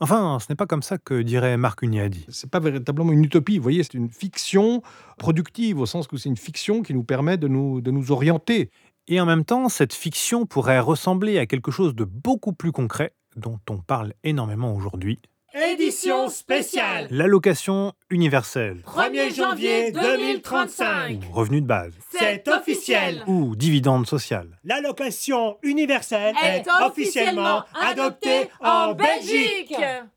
Enfin, 0.00 0.38
ce 0.40 0.46
n'est 0.48 0.54
pas 0.54 0.66
comme 0.66 0.82
ça 0.82 0.96
que 0.96 1.22
dirait 1.22 1.56
Marc 1.56 1.82
Uniadi. 1.82 2.24
C'est 2.28 2.48
pas 2.50 2.60
véritablement 2.60 3.12
une 3.12 3.24
utopie, 3.24 3.56
vous 3.56 3.64
voyez, 3.64 3.82
c'est 3.82 3.94
une 3.94 4.10
fiction 4.10 4.82
productive, 5.18 5.80
au 5.80 5.86
sens 5.86 6.06
où 6.12 6.16
c'est 6.16 6.28
une 6.28 6.36
fiction 6.36 6.82
qui 6.82 6.94
nous 6.94 7.02
permet 7.02 7.36
de 7.36 7.48
nous, 7.48 7.80
de 7.80 7.90
nous 7.90 8.12
orienter. 8.12 8.70
Et 9.08 9.20
en 9.20 9.26
même 9.26 9.44
temps, 9.44 9.68
cette 9.68 9.92
fiction 9.92 10.46
pourrait 10.46 10.78
ressembler 10.78 11.38
à 11.38 11.46
quelque 11.46 11.72
chose 11.72 11.96
de 11.96 12.04
beaucoup 12.04 12.52
plus 12.52 12.70
concret, 12.70 13.12
dont 13.34 13.58
on 13.68 13.78
parle 13.78 14.12
énormément 14.22 14.72
aujourd'hui. 14.72 15.20
Édition 15.54 16.28
spéciale 16.28 17.08
L'allocation 17.10 17.94
universelle. 18.10 18.82
1er 18.86 19.34
janvier 19.34 19.92
2035 19.92 21.20
Ou 21.26 21.32
revenu 21.32 21.62
de 21.62 21.66
base. 21.66 21.94
C'est 22.10 22.46
officiel 22.48 23.22
Ou 23.26 23.56
dividende 23.56 24.06
sociale. 24.06 24.58
L'allocation 24.62 25.56
universelle 25.62 26.34
est 26.44 26.64
officiellement 26.82 27.64
adoptée 27.80 28.50
en 28.60 28.92
Belgique 28.92 29.74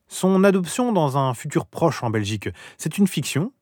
Son 0.09 0.43
adoption 0.43 0.91
dans 0.91 1.17
un 1.17 1.33
futur 1.33 1.65
proche 1.65 2.03
en 2.03 2.09
Belgique, 2.09 2.49
c'est 2.77 2.97
une 2.97 3.07
fiction? 3.07 3.53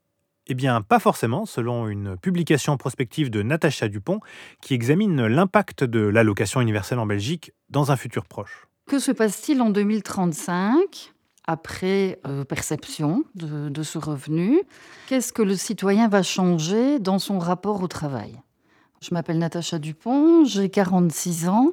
Eh 0.48 0.56
bien, 0.56 0.82
pas 0.82 0.98
forcément, 0.98 1.46
selon 1.46 1.88
une 1.88 2.18
publication 2.18 2.78
prospective 2.78 3.30
de 3.30 3.44
Natacha 3.44 3.88
Dupont 3.90 4.22
qui 4.60 4.74
examine 4.74 5.28
l'impact 5.28 5.84
de 5.84 6.00
l'allocation 6.00 6.62
universelle 6.62 6.98
en 6.98 7.06
Belgique 7.06 7.52
dans 7.70 7.92
un 7.92 7.96
futur 7.96 8.26
proche. 8.26 8.66
Que 8.88 8.98
se 8.98 9.12
passe-t-il 9.12 9.62
en 9.62 9.70
2035 9.70 11.14
après 11.50 12.20
euh, 12.28 12.44
perception 12.44 13.24
de, 13.34 13.70
de 13.70 13.84
ce 13.84 13.98
revenu. 13.98 14.62
Qu'est-ce 15.08 15.34
que 15.34 15.42
le 15.42 15.56
citoyen 15.56 16.08
va 16.08 16.22
changer 16.22 17.00
dans 17.00 17.18
son 17.18 17.40
rapport 17.40 17.82
au 17.82 17.88
travail? 17.88 18.40
Je 19.02 19.14
m'appelle 19.14 19.40
Natacha 19.40 19.80
Dupont, 19.80 20.44
j'ai 20.44 20.70
46 20.70 21.48
ans 21.48 21.72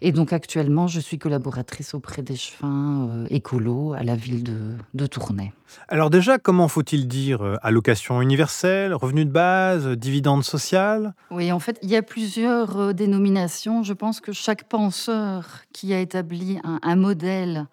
et 0.00 0.12
donc 0.12 0.32
actuellement 0.32 0.86
je 0.86 1.00
suis 1.00 1.18
collaboratrice 1.18 1.92
auprès 1.92 2.22
des 2.22 2.36
chemins 2.36 3.08
euh, 3.10 3.26
écolos 3.30 3.94
à 3.94 4.04
la 4.04 4.14
ville 4.14 4.44
de, 4.44 4.76
de 4.94 5.06
Tournai. 5.06 5.52
Alors 5.88 6.08
déjà, 6.08 6.38
comment 6.38 6.68
faut-il 6.68 7.08
dire 7.08 7.42
euh, 7.42 7.56
allocation 7.62 8.22
universelle, 8.22 8.94
revenu 8.94 9.24
de 9.24 9.30
base, 9.30 9.88
dividende 9.88 10.44
social 10.44 11.14
Oui, 11.32 11.50
en 11.50 11.58
fait, 11.58 11.80
il 11.82 11.90
y 11.90 11.96
a 11.96 12.02
plusieurs 12.02 12.78
euh, 12.78 12.92
dénominations. 12.92 13.82
Je 13.82 13.92
pense 13.92 14.20
que 14.20 14.30
chaque 14.30 14.64
penseur 14.68 15.64
qui 15.72 15.92
a 15.92 16.00
établi 16.00 16.60
un, 16.62 16.78
un 16.82 16.96
modèle 16.96 17.66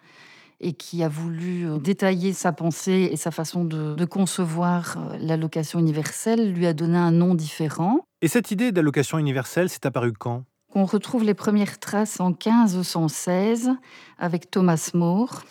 et 0.60 0.72
qui 0.72 1.02
a 1.02 1.08
voulu 1.08 1.66
euh, 1.66 1.78
détailler 1.78 2.32
sa 2.32 2.52
pensée 2.52 3.08
et 3.12 3.16
sa 3.16 3.30
façon 3.30 3.64
de, 3.64 3.94
de 3.94 4.04
concevoir 4.04 4.96
euh, 4.96 5.16
l'allocation 5.20 5.78
universelle 5.78 6.52
lui 6.52 6.66
a 6.66 6.72
donné 6.72 6.96
un 6.96 7.10
nom 7.10 7.34
différent. 7.34 8.06
Et 8.22 8.28
cette 8.28 8.50
idée 8.50 8.72
d'allocation 8.72 9.18
universelle, 9.18 9.68
c'est 9.68 9.86
apparu 9.86 10.12
quand? 10.12 10.44
On 10.74 10.84
retrouve 10.84 11.24
les 11.24 11.34
premières 11.34 11.78
traces 11.78 12.20
en 12.20 12.30
1516 12.30 13.70
avec 14.18 14.50
Thomas 14.50 14.90
More. 14.94 15.42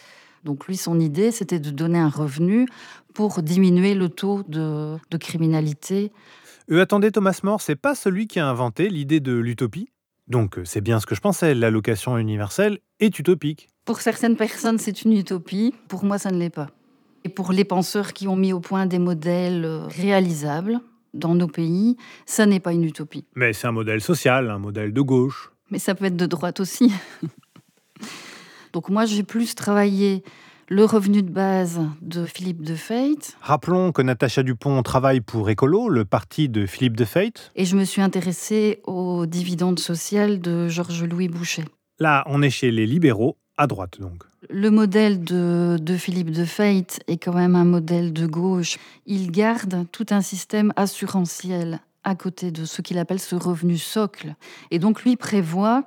Donc 0.44 0.68
lui, 0.68 0.78
son 0.78 1.00
idée, 1.00 1.32
c'était 1.32 1.60
de 1.60 1.72
donner 1.72 1.98
un 1.98 2.10
revenu 2.10 2.68
pour 3.14 3.42
diminuer 3.42 3.96
le 3.96 4.10
taux 4.10 4.44
de, 4.48 4.98
de 5.10 5.18
criminalité. 5.18 6.12
Euh, 6.72 6.82
attendez, 6.82 7.12
Thomas 7.12 7.40
More, 7.44 7.62
c'est 7.62 7.76
pas 7.76 7.96
celui 7.96 8.28
qui 8.28 8.40
a 8.40 8.48
inventé 8.48 8.90
l'idée 8.90 9.20
de 9.20 9.34
l'utopie? 9.34 9.90
Donc 10.28 10.58
euh, 10.58 10.66
c'est 10.66 10.82
bien 10.82 11.00
ce 11.00 11.06
que 11.06 11.16
je 11.16 11.22
pensais, 11.22 11.54
l'allocation 11.54 12.18
universelle 12.18 12.80
est 13.00 13.18
utopique. 13.20 13.68
Pour 13.86 14.02
certaines 14.02 14.36
personnes, 14.36 14.80
c'est 14.80 15.04
une 15.04 15.14
utopie. 15.14 15.74
Pour 15.88 16.04
moi, 16.04 16.18
ça 16.18 16.32
ne 16.32 16.40
l'est 16.40 16.50
pas. 16.50 16.70
Et 17.24 17.30
pour 17.30 17.52
les 17.52 17.66
penseurs 17.66 18.14
qui 18.14 18.28
ont 18.28 18.36
mis 18.36 18.54
au 18.54 18.60
point 18.60 18.88
des 18.88 19.00
modèles 19.00 19.66
euh, 19.66 19.86
réalisables 19.88 20.80
dans 21.14 21.36
nos 21.36 21.48
pays, 21.48 21.96
ça 22.26 22.46
n'est 22.46 22.60
pas 22.60 22.74
une 22.74 22.84
utopie. 22.84 23.26
Mais 23.36 23.54
c'est 23.54 23.68
un 23.68 23.72
modèle 23.72 24.02
social, 24.02 24.50
un 24.50 24.60
modèle 24.60 24.94
de 24.94 25.02
gauche. 25.02 25.52
Mais 25.72 25.80
ça 25.80 25.96
peut 25.96 26.06
être 26.06 26.18
de 26.18 26.26
droite 26.26 26.60
aussi. 26.60 26.92
Donc 28.74 28.90
moi, 28.90 29.06
j'ai 29.06 29.24
plus 29.24 29.56
travaillé 29.56 30.24
le 30.68 30.86
revenu 30.86 31.22
de 31.22 31.30
base 31.30 31.80
de 32.02 32.26
Philippe 32.26 32.64
de 32.64 32.76
Feit. 32.76 33.18
Rappelons 33.42 33.92
que 33.92 34.02
Natacha 34.02 34.44
Dupont 34.44 34.82
travaille 34.84 35.22
pour 35.22 35.50
Écolo, 35.50 35.90
le 35.90 36.06
parti 36.06 36.50
de 36.50 36.66
Philippe 36.66 36.98
de 36.98 37.06
Feit. 37.06 37.34
Et 37.56 37.66
je 37.66 37.76
me 37.76 37.84
suis 37.84 38.02
intéressée 38.02 38.80
aux 38.86 39.26
dividendes 39.26 39.80
sociales 39.80 40.42
de 40.42 40.68
Georges-Louis 40.68 41.28
Boucher. 41.28 41.66
Là, 42.00 42.24
on 42.28 42.42
est 42.42 42.50
chez 42.50 42.72
les 42.72 42.88
libéraux, 42.88 43.38
à 43.58 43.68
droite 43.68 44.00
donc. 44.00 44.24
Le 44.50 44.70
modèle 44.70 45.24
de, 45.24 45.78
de 45.80 45.98
Philippe 45.98 46.32
de 46.32 46.46
Feit 46.46 47.00
est 47.08 47.18
quand 47.18 47.34
même 47.34 47.56
un 47.56 47.66
modèle 47.66 48.14
de 48.14 48.26
gauche. 48.26 48.78
Il 49.06 49.32
garde 49.32 49.86
tout 49.92 50.06
un 50.10 50.22
système 50.22 50.74
assurantiel 50.76 51.80
à 52.04 52.16
côté 52.16 52.52
de 52.52 52.66
ce 52.66 52.82
qu'il 52.82 52.98
appelle 52.98 53.20
ce 53.20 53.36
revenu 53.36 53.78
socle. 53.78 54.36
Et 54.72 54.80
donc 54.80 55.04
lui 55.04 55.16
prévoit 55.16 55.84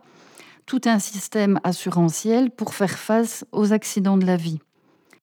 tout 0.67 0.81
un 0.85 0.99
système 0.99 1.61
assurantiel 1.65 2.51
pour 2.51 2.75
faire 2.75 2.99
face 2.99 3.45
aux 3.53 3.73
accidents 3.73 4.19
de 4.19 4.27
la 4.27 4.37
vie. 4.37 4.61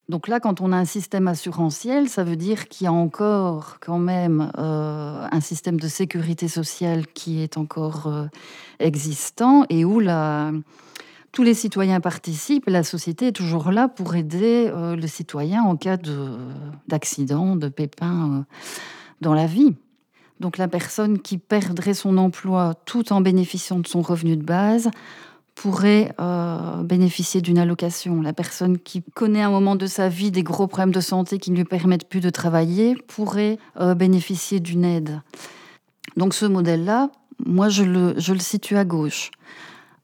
Donc 0.07 0.27
là, 0.27 0.39
quand 0.39 0.61
on 0.61 0.71
a 0.71 0.77
un 0.77 0.85
système 0.85 1.27
assurantiel, 1.27 2.09
ça 2.09 2.23
veut 2.23 2.35
dire 2.35 2.67
qu'il 2.67 2.85
y 2.85 2.87
a 2.87 2.93
encore 2.93 3.77
quand 3.79 3.97
même 3.97 4.51
euh, 4.57 5.27
un 5.31 5.39
système 5.41 5.79
de 5.79 5.87
sécurité 5.87 6.47
sociale 6.47 7.07
qui 7.07 7.41
est 7.41 7.57
encore 7.57 8.05
euh, 8.05 8.27
existant 8.79 9.65
et 9.69 9.83
où 9.83 10.01
tous 11.31 11.43
les 11.43 11.55
citoyens 11.55 12.01
participent. 12.01 12.69
La 12.69 12.83
société 12.83 13.27
est 13.27 13.31
toujours 13.31 13.71
là 13.71 13.87
pour 13.87 14.15
aider 14.15 14.69
euh, 14.71 14.95
le 14.95 15.07
citoyen 15.07 15.63
en 15.63 15.75
cas 15.75 15.97
d'accident, 16.87 17.55
de, 17.55 17.67
pépin 17.67 18.45
dans 19.21 19.33
la 19.33 19.47
vie. 19.47 19.75
Donc 20.39 20.59
la 20.59 20.67
personne 20.67 21.19
qui 21.19 21.39
perdrait 21.39 21.95
son 21.95 22.19
emploi 22.19 22.75
tout 22.85 23.11
en 23.11 23.21
bénéficiant 23.21 23.79
de 23.79 23.87
son 23.87 24.01
revenu 24.01 24.37
de 24.37 24.43
base 24.43 24.91
pourrait 25.55 26.13
euh, 26.19 26.83
bénéficier 26.83 27.41
d'une 27.41 27.57
allocation. 27.57 28.21
La 28.21 28.33
personne 28.33 28.77
qui 28.77 29.01
connaît 29.15 29.41
un 29.41 29.49
moment 29.49 29.75
de 29.75 29.87
sa 29.87 30.09
vie 30.09 30.29
des 30.29 30.43
gros 30.43 30.67
problèmes 30.67 30.91
de 30.91 30.99
santé 30.99 31.39
qui 31.39 31.51
ne 31.51 31.55
lui 31.55 31.63
permettent 31.63 32.07
plus 32.07 32.19
de 32.19 32.29
travailler 32.29 32.95
pourrait 33.07 33.57
euh, 33.79 33.95
bénéficier 33.95 34.59
d'une 34.59 34.83
aide. 34.83 35.21
Donc 36.17 36.33
ce 36.33 36.45
modèle-là, 36.45 37.09
moi 37.45 37.69
je 37.69 37.83
le, 37.83 38.13
je 38.17 38.33
le 38.33 38.39
situe 38.39 38.77
à 38.77 38.85
gauche. 38.85 39.31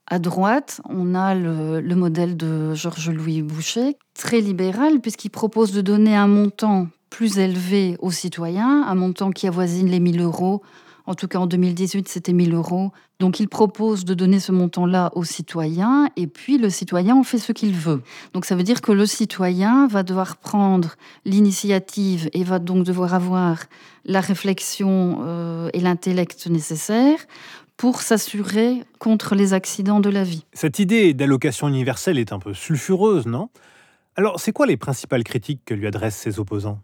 À 0.08 0.18
droite, 0.18 0.80
on 0.88 1.14
a 1.14 1.34
le, 1.34 1.80
le 1.80 1.94
modèle 1.94 2.36
de 2.36 2.74
Georges-Louis 2.74 3.42
Boucher, 3.42 3.96
très 4.14 4.40
libéral, 4.40 5.00
puisqu'il 5.00 5.30
propose 5.30 5.72
de 5.72 5.80
donner 5.80 6.16
un 6.16 6.26
montant 6.26 6.88
plus 7.08 7.38
élevé 7.38 7.96
aux 8.00 8.10
citoyens, 8.10 8.84
un 8.86 8.94
montant 8.94 9.30
qui 9.30 9.46
avoisine 9.46 9.88
les 9.88 10.00
1000 10.00 10.20
euros 10.22 10.62
en 11.06 11.14
tout 11.14 11.28
cas, 11.28 11.38
en 11.38 11.46
2018, 11.46 12.08
c'était 12.08 12.32
1000 12.32 12.54
euros. 12.54 12.92
Donc, 13.18 13.40
il 13.40 13.48
propose 13.48 14.04
de 14.04 14.14
donner 14.14 14.40
ce 14.40 14.52
montant-là 14.52 15.10
aux 15.14 15.24
citoyens 15.24 16.08
et 16.16 16.26
puis 16.26 16.58
le 16.58 16.70
citoyen 16.70 17.16
en 17.16 17.22
fait 17.22 17.38
ce 17.38 17.52
qu'il 17.52 17.72
veut. 17.72 18.02
Donc, 18.34 18.44
ça 18.44 18.56
veut 18.56 18.62
dire 18.62 18.80
que 18.80 18.92
le 18.92 19.06
citoyen 19.06 19.86
va 19.86 20.02
devoir 20.02 20.36
prendre 20.36 20.94
l'initiative 21.24 22.28
et 22.32 22.44
va 22.44 22.58
donc 22.58 22.84
devoir 22.84 23.14
avoir 23.14 23.64
la 24.04 24.20
réflexion 24.20 25.20
euh, 25.22 25.70
et 25.72 25.80
l'intellect 25.80 26.46
nécessaires 26.46 27.26
pour 27.76 28.02
s'assurer 28.02 28.84
contre 28.98 29.34
les 29.34 29.54
accidents 29.54 30.00
de 30.00 30.10
la 30.10 30.24
vie. 30.24 30.44
Cette 30.52 30.78
idée 30.78 31.14
d'allocation 31.14 31.68
universelle 31.68 32.18
est 32.18 32.32
un 32.32 32.38
peu 32.38 32.54
sulfureuse, 32.54 33.26
non? 33.26 33.48
Alors, 34.14 34.38
c'est 34.40 34.52
quoi 34.52 34.66
les 34.66 34.76
principales 34.76 35.24
critiques 35.24 35.62
que 35.64 35.74
lui 35.74 35.86
adressent 35.86 36.16
ses 36.18 36.38
opposants? 36.38 36.80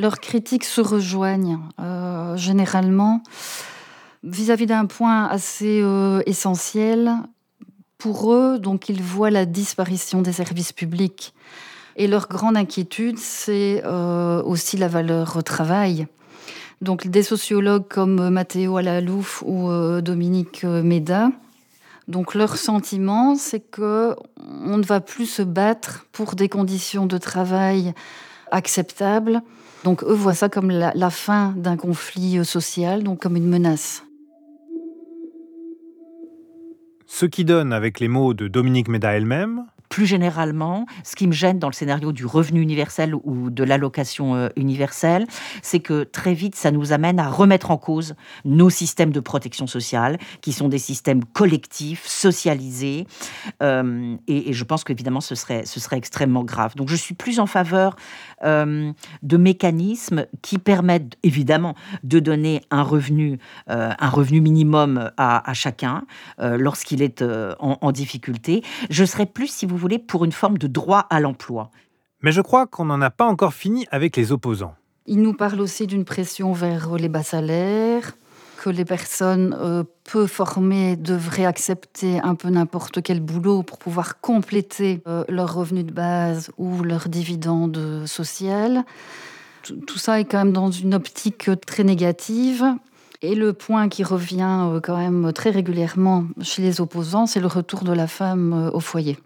Leurs 0.00 0.20
critiques 0.20 0.64
se 0.64 0.80
rejoignent 0.80 1.58
euh, 1.78 2.36
généralement 2.36 3.22
vis-à-vis 4.24 4.66
d'un 4.66 4.86
point 4.86 5.26
assez 5.26 5.80
euh, 5.82 6.22
essentiel. 6.26 7.12
Pour 7.98 8.32
eux, 8.32 8.58
donc, 8.58 8.88
ils 8.88 9.02
voient 9.02 9.30
la 9.30 9.44
disparition 9.44 10.22
des 10.22 10.32
services 10.32 10.72
publics. 10.72 11.34
Et 11.96 12.06
leur 12.06 12.28
grande 12.28 12.56
inquiétude, 12.56 13.18
c'est 13.18 13.82
euh, 13.84 14.42
aussi 14.42 14.78
la 14.78 14.88
valeur 14.88 15.42
travail. 15.44 16.06
Donc, 16.80 17.06
des 17.06 17.22
sociologues 17.22 17.86
comme 17.88 18.30
Matteo 18.30 18.78
Alalouf 18.78 19.42
ou 19.46 19.70
Dominique 20.00 20.64
Méda, 20.64 21.28
donc 22.08 22.34
leur 22.34 22.56
sentiment, 22.56 23.36
c'est 23.36 23.60
que 23.60 24.16
on 24.64 24.78
ne 24.78 24.82
va 24.82 25.00
plus 25.00 25.26
se 25.26 25.42
battre 25.42 26.06
pour 26.10 26.34
des 26.34 26.48
conditions 26.48 27.06
de 27.06 27.18
travail 27.18 27.92
acceptables, 28.50 29.42
donc 29.84 30.02
eux 30.04 30.14
voient 30.14 30.34
ça 30.34 30.48
comme 30.48 30.70
la, 30.70 30.92
la 30.94 31.10
fin 31.10 31.54
d'un 31.56 31.76
conflit 31.76 32.44
social, 32.44 33.02
donc 33.02 33.20
comme 33.20 33.36
une 33.36 33.48
menace. 33.48 34.04
Ce 37.06 37.26
qui 37.26 37.44
donne, 37.44 37.72
avec 37.72 37.98
les 37.98 38.08
mots 38.08 38.34
de 38.34 38.46
Dominique 38.46 38.88
Méda 38.88 39.12
elle-même, 39.12 39.66
plus 39.90 40.06
généralement, 40.06 40.86
ce 41.04 41.16
qui 41.16 41.26
me 41.26 41.32
gêne 41.32 41.58
dans 41.58 41.68
le 41.68 41.74
scénario 41.74 42.12
du 42.12 42.24
revenu 42.24 42.62
universel 42.62 43.12
ou 43.24 43.50
de 43.50 43.64
l'allocation 43.64 44.36
euh, 44.36 44.48
universelle, 44.56 45.26
c'est 45.62 45.80
que 45.80 46.04
très 46.04 46.32
vite, 46.32 46.54
ça 46.54 46.70
nous 46.70 46.92
amène 46.92 47.18
à 47.18 47.28
remettre 47.28 47.72
en 47.72 47.76
cause 47.76 48.14
nos 48.44 48.70
systèmes 48.70 49.10
de 49.10 49.18
protection 49.18 49.66
sociale, 49.66 50.16
qui 50.40 50.52
sont 50.52 50.68
des 50.68 50.78
systèmes 50.78 51.24
collectifs, 51.24 52.06
socialisés. 52.06 53.06
Euh, 53.62 54.16
et, 54.28 54.52
je 54.52 54.64
pense 54.64 54.84
qu'évidemment, 54.84 55.20
ce 55.20 55.34
serait, 55.34 55.66
ce 55.66 55.80
serait 55.80 55.96
extrêmement 55.98 56.44
grave. 56.44 56.76
Donc, 56.76 56.88
je 56.88 56.96
suis 56.96 57.14
plus 57.14 57.40
en 57.40 57.46
faveur 57.46 57.96
euh, 58.44 58.92
de 59.24 59.36
mécanismes 59.36 60.26
qui 60.40 60.58
permettent, 60.58 61.16
évidemment, 61.24 61.74
de 62.04 62.20
donner 62.20 62.62
un 62.70 62.82
revenu, 62.82 63.40
un 63.66 64.08
revenu 64.08 64.40
minimum 64.40 65.10
à, 65.16 65.52
chacun 65.54 66.04
lorsqu'il 66.38 67.02
est 67.02 67.22
en, 67.22 67.78
en 67.80 67.92
difficulté. 67.92 68.62
Je 68.88 69.04
serais 69.04 69.26
plus, 69.26 69.48
si 69.48 69.66
vous 69.66 69.79
voulez, 69.80 69.98
pour 69.98 70.24
une 70.24 70.32
forme 70.32 70.58
de 70.58 70.66
droit 70.66 71.06
à 71.10 71.20
l'emploi. 71.20 71.70
Mais 72.22 72.32
je 72.32 72.40
crois 72.40 72.66
qu'on 72.66 72.84
n'en 72.84 73.00
a 73.00 73.10
pas 73.10 73.24
encore 73.24 73.54
fini 73.54 73.86
avec 73.90 74.16
les 74.16 74.32
opposants. 74.32 74.74
Il 75.06 75.22
nous 75.22 75.32
parle 75.32 75.60
aussi 75.60 75.86
d'une 75.86 76.04
pression 76.04 76.52
vers 76.52 76.94
les 76.96 77.08
bas 77.08 77.22
salaires, 77.22 78.12
que 78.62 78.68
les 78.68 78.84
personnes 78.84 79.56
euh, 79.58 79.84
peu 80.04 80.26
formées 80.26 80.96
devraient 80.96 81.46
accepter 81.46 82.20
un 82.20 82.34
peu 82.34 82.50
n'importe 82.50 83.02
quel 83.02 83.20
boulot 83.20 83.62
pour 83.62 83.78
pouvoir 83.78 84.20
compléter 84.20 85.02
euh, 85.08 85.24
leur 85.28 85.54
revenu 85.54 85.82
de 85.82 85.92
base 85.92 86.50
ou 86.58 86.82
leur 86.82 87.08
dividende 87.08 88.04
social. 88.06 88.84
Tout, 89.62 89.76
tout 89.76 89.98
ça 89.98 90.20
est 90.20 90.26
quand 90.26 90.38
même 90.38 90.52
dans 90.52 90.70
une 90.70 90.94
optique 90.94 91.50
très 91.66 91.84
négative. 91.84 92.64
Et 93.22 93.34
le 93.34 93.52
point 93.52 93.88
qui 93.88 94.02
revient 94.02 94.68
euh, 94.72 94.80
quand 94.80 94.96
même 94.96 95.32
très 95.32 95.50
régulièrement 95.50 96.24
chez 96.40 96.62
les 96.62 96.80
opposants, 96.80 97.26
c'est 97.26 97.40
le 97.40 97.46
retour 97.46 97.84
de 97.84 97.92
la 97.92 98.06
femme 98.06 98.52
euh, 98.52 98.70
au 98.70 98.80
foyer 98.80 99.18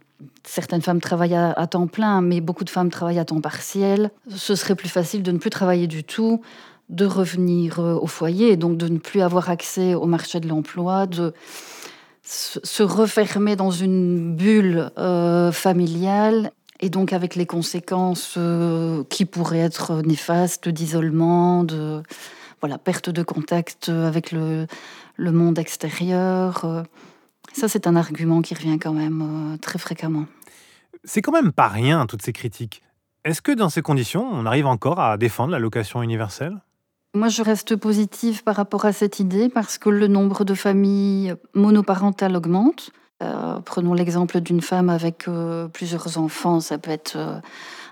certaines 0.44 0.82
femmes 0.82 1.00
travaillent 1.00 1.34
à, 1.34 1.66
temps 1.66 1.86
plein, 1.86 2.20
mais 2.20 2.40
beaucoup 2.40 2.64
de 2.64 2.70
femmes 2.70 2.90
travaillent 2.90 3.18
à 3.18 3.24
temps 3.24 3.40
partiel. 3.40 4.10
Ce 4.28 4.54
serait 4.54 4.74
plus 4.74 4.88
facile 4.88 5.22
de 5.22 5.32
ne 5.32 5.38
plus 5.38 5.50
travailler 5.50 5.86
du 5.86 6.04
tout, 6.04 6.40
de 6.88 7.06
revenir 7.06 7.80
euh, 7.80 7.94
au 7.94 8.06
foyer, 8.06 8.56
donc 8.56 8.76
de 8.76 8.88
ne 8.88 8.98
plus 8.98 9.22
avoir 9.22 9.50
accès 9.50 9.94
au 9.94 10.06
marché 10.06 10.40
de 10.40 10.48
l'emploi, 10.48 11.06
de 11.06 11.32
se 12.22 12.82
refermer 12.82 13.54
dans 13.54 13.70
une 13.70 14.34
bulle 14.34 14.90
euh, 14.96 15.52
familiale 15.52 16.52
Et 16.80 16.88
donc 16.88 17.12
avec 17.12 17.34
les 17.34 17.44
conséquences 17.44 18.36
euh, 18.38 19.04
qui 19.10 19.26
pourraient 19.26 19.58
être 19.58 20.00
néfastes 20.02 20.70
d'isolement, 20.70 21.64
de 21.64 22.02
voilà, 22.60 22.78
perte 22.78 23.10
de 23.10 23.22
contact 23.22 23.90
avec 23.90 24.32
le, 24.32 24.66
monde 25.18 25.58
extérieur. 25.58 26.86
Ça, 27.52 27.68
c'est 27.68 27.86
un 27.86 27.96
argument 27.96 28.42
qui 28.42 28.54
revient 28.54 28.78
quand 28.78 28.92
même 28.92 29.52
euh, 29.54 29.56
très 29.58 29.78
fréquemment. 29.78 30.26
C'est 31.04 31.22
quand 31.22 31.32
même 31.32 31.52
pas 31.52 31.68
rien, 31.68 32.06
toutes 32.06 32.22
ces 32.22 32.32
critiques. 32.32 32.82
Est-ce 33.24 33.42
que 33.42 33.52
dans 33.52 33.68
ces 33.68 33.82
conditions, 33.82 34.28
on 34.30 34.46
arrive 34.46 34.66
encore 34.66 35.00
à 35.00 35.16
défendre 35.16 35.52
l'allocation 35.52 36.02
universelle? 36.02 36.60
Moi, 37.14 37.28
je 37.28 37.42
reste 37.42 37.76
positive 37.76 38.42
par 38.42 38.56
rapport 38.56 38.84
à 38.86 38.92
cette 38.92 39.20
idée 39.20 39.48
parce 39.48 39.78
que 39.78 39.88
le 39.88 40.08
nombre 40.08 40.44
de 40.44 40.54
familles 40.54 41.34
monoparentales 41.54 42.34
augmente. 42.36 42.90
Euh, 43.22 43.60
prenons 43.60 43.94
l'exemple 43.94 44.40
d'une 44.40 44.60
femme 44.60 44.90
avec 44.90 45.28
euh, 45.28 45.68
plusieurs 45.68 46.18
enfants, 46.18 46.58
ça 46.58 46.78
peut 46.78 46.90
être 46.90 47.14
euh, 47.16 47.38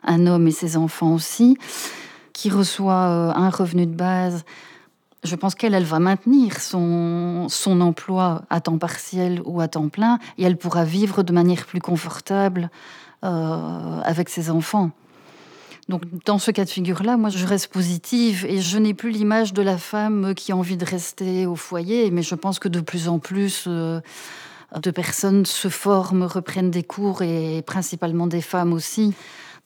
un 0.02 0.26
homme 0.26 0.48
et 0.48 0.50
ses 0.50 0.76
enfants 0.76 1.14
aussi, 1.14 1.56
qui 2.32 2.50
reçoit 2.50 2.94
un 2.94 3.50
revenu 3.50 3.86
de 3.86 3.94
base. 3.94 4.44
Je 5.24 5.36
pense 5.36 5.54
qu'elle, 5.54 5.74
elle 5.74 5.84
va 5.84 6.00
maintenir 6.00 6.60
son, 6.60 7.46
son 7.48 7.80
emploi 7.80 8.42
à 8.50 8.60
temps 8.60 8.78
partiel 8.78 9.40
ou 9.44 9.60
à 9.60 9.68
temps 9.68 9.88
plein 9.88 10.18
et 10.36 10.42
elle 10.42 10.56
pourra 10.56 10.84
vivre 10.84 11.22
de 11.22 11.32
manière 11.32 11.64
plus 11.64 11.80
confortable 11.80 12.70
euh, 13.24 14.00
avec 14.02 14.28
ses 14.28 14.50
enfants. 14.50 14.90
Donc, 15.88 16.02
dans 16.24 16.38
ce 16.38 16.50
cas 16.50 16.64
de 16.64 16.70
figure-là, 16.70 17.16
moi, 17.16 17.28
je 17.28 17.46
reste 17.46 17.68
positive 17.68 18.46
et 18.48 18.60
je 18.60 18.78
n'ai 18.78 18.94
plus 18.94 19.10
l'image 19.10 19.52
de 19.52 19.62
la 19.62 19.78
femme 19.78 20.34
qui 20.34 20.52
a 20.52 20.56
envie 20.56 20.76
de 20.76 20.84
rester 20.84 21.46
au 21.46 21.56
foyer, 21.56 22.10
mais 22.10 22.22
je 22.22 22.34
pense 22.34 22.58
que 22.58 22.68
de 22.68 22.80
plus 22.80 23.08
en 23.08 23.18
plus 23.18 23.64
euh, 23.66 24.00
de 24.80 24.90
personnes 24.90 25.44
se 25.44 25.68
forment, 25.68 26.24
reprennent 26.24 26.70
des 26.70 26.82
cours 26.82 27.22
et 27.22 27.62
principalement 27.62 28.26
des 28.26 28.40
femmes 28.40 28.72
aussi. 28.72 29.14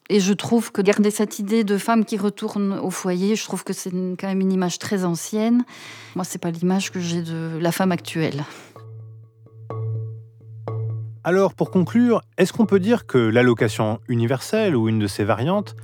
Et 0.09 0.21
je 0.21 0.33
trouve 0.33 0.71
que 0.71 0.83
garder 0.83 1.11
cette 1.11 1.39
idée 1.39 1.65
de 1.65 1.79
femme 1.79 2.05
qui 2.05 2.17
retourne 2.17 2.79
au 2.79 2.91
foyer, 2.91 3.35
je 3.35 3.45
trouve 3.45 3.65
que 3.65 3.73
c'est 3.73 3.91
quand 3.91 4.29
même 4.29 4.41
une 4.41 4.53
image 4.53 4.79
très 4.79 5.05
ancienne. 5.05 5.65
Moi, 6.15 6.25
c'est 6.25 6.39
pas 6.39 6.51
l'image 6.51 6.93
que 6.93 7.01
j'ai 7.01 7.23
de 7.23 7.59
la 7.61 7.73
femme 7.73 7.91
actuelle. 7.91 8.45
Alors, 11.25 11.55
pour 11.55 11.73
conclure, 11.73 12.21
est-ce 12.39 12.53
qu'on 12.53 12.67
peut 12.67 12.79
dire 12.79 13.07
que 13.07 13.19
l'allocation 13.19 13.99
universelle 14.07 14.77
ou 14.77 14.89
une 14.89 15.01
de 15.01 15.09
ses 15.09 15.25
variantes, 15.25 15.75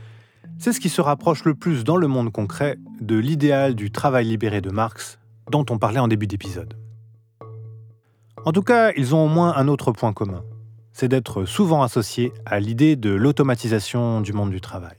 c'est 0.58 0.72
ce 0.72 0.78
qui 0.78 0.88
se 0.88 1.00
rapproche 1.00 1.44
le 1.44 1.54
plus 1.56 1.82
dans 1.82 1.96
le 1.96 2.06
monde 2.06 2.30
concret 2.30 2.78
de 3.00 3.16
l'idéal 3.16 3.74
du 3.74 3.90
travail 3.90 4.26
libéré 4.26 4.60
de 4.60 4.70
Marx 4.70 5.18
dont 5.50 5.66
on 5.68 5.78
parlait 5.78 5.98
en 5.98 6.06
début 6.06 6.28
d'épisode? 6.28 6.74
En 8.44 8.52
tout 8.52 8.62
cas, 8.62 8.92
ils 8.96 9.16
ont 9.16 9.24
au 9.24 9.28
moins 9.28 9.54
un 9.56 9.66
autre 9.66 9.90
point 9.90 10.12
commun, 10.12 10.44
c'est 10.92 11.08
d'être 11.08 11.44
souvent 11.44 11.82
associés 11.82 12.32
à 12.46 12.60
l'idée 12.60 12.96
de 12.96 13.10
l'automatisation 13.10 14.20
du 14.20 14.32
monde 14.32 14.50
du 14.50 14.60
travail. 14.60 14.96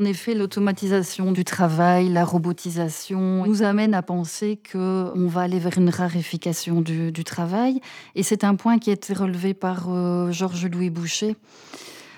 En 0.00 0.04
effet, 0.04 0.34
l'automatisation 0.34 1.30
du 1.30 1.44
travail, 1.44 2.08
la 2.08 2.24
robotisation 2.24 3.44
nous 3.44 3.62
amène 3.62 3.92
à 3.92 4.00
penser 4.00 4.58
qu'on 4.72 5.26
va 5.26 5.42
aller 5.42 5.58
vers 5.58 5.76
une 5.76 5.90
raréfication 5.90 6.80
du, 6.80 7.12
du 7.12 7.22
travail. 7.22 7.80
Et 8.14 8.22
c'est 8.22 8.42
un 8.44 8.54
point 8.54 8.78
qui 8.78 8.88
a 8.88 8.94
été 8.94 9.12
relevé 9.12 9.52
par 9.52 9.88
euh, 9.90 10.32
Georges-Louis 10.32 10.88
Boucher 10.88 11.36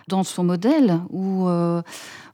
dans 0.07 0.23
son 0.23 0.45
modèle, 0.45 1.01
où 1.11 1.49
euh, 1.49 1.83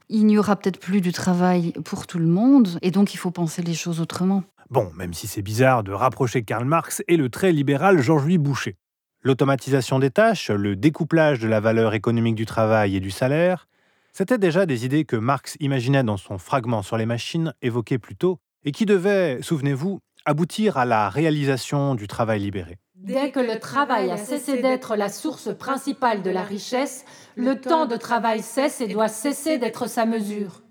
il 0.07 0.27
n'y 0.27 0.37
aura 0.37 0.55
peut-être 0.55 0.79
plus 0.79 1.01
du 1.01 1.11
travail 1.11 1.71
pour 1.83 2.05
tout 2.05 2.19
le 2.19 2.27
monde, 2.27 2.77
et 2.83 2.91
donc 2.91 3.15
il 3.15 3.17
faut 3.17 3.31
penser 3.31 3.63
les 3.63 3.73
choses 3.73 4.01
autrement. 4.01 4.43
Bon, 4.69 4.91
même 4.95 5.15
si 5.15 5.25
c'est 5.25 5.41
bizarre 5.41 5.83
de 5.83 5.91
rapprocher 5.91 6.43
Karl 6.43 6.65
Marx 6.65 7.01
et 7.07 7.17
le 7.17 7.29
très 7.29 7.51
libéral 7.51 8.01
Georges-Louis 8.01 8.37
Boucher. 8.37 8.75
L'automatisation 9.21 9.99
des 9.99 10.11
tâches, 10.11 10.49
le 10.49 10.77
découplage 10.77 11.39
de 11.39 11.47
la 11.47 11.59
valeur 11.59 11.93
économique 11.93 12.35
du 12.35 12.45
travail 12.45 12.95
et 12.95 12.99
du 13.01 13.11
salaire, 13.11 13.67
c'était 14.13 14.37
déjà 14.37 14.65
des 14.65 14.85
idées 14.85 15.03
que 15.03 15.17
Marx 15.17 15.57
imaginait 15.59 16.03
dans 16.03 16.17
son 16.17 16.37
fragment 16.37 16.81
sur 16.81 16.97
les 16.97 17.05
machines 17.05 17.53
évoqué 17.61 17.97
plus 17.97 18.15
tôt, 18.15 18.39
et 18.63 18.71
qui 18.71 18.85
devaient, 18.85 19.41
souvenez-vous, 19.41 19.99
aboutir 20.25 20.77
à 20.77 20.85
la 20.85 21.09
réalisation 21.09 21.95
du 21.95 22.07
travail 22.07 22.39
libéré. 22.39 22.77
Dès 22.95 23.31
que 23.31 23.39
le 23.39 23.59
travail 23.59 24.11
a 24.11 24.17
cessé 24.17 24.61
d'être 24.61 24.95
la 24.95 25.09
source 25.09 25.55
principale 25.57 26.21
de 26.21 26.29
la 26.29 26.43
richesse, 26.43 27.05
le 27.35 27.59
temps 27.59 27.85
de 27.85 27.95
travail 27.95 28.41
cesse 28.41 28.81
et 28.81 28.87
doit 28.87 29.07
cesser 29.07 29.57
d'être 29.57 29.87
sa 29.87 30.05
mesure. 30.05 30.61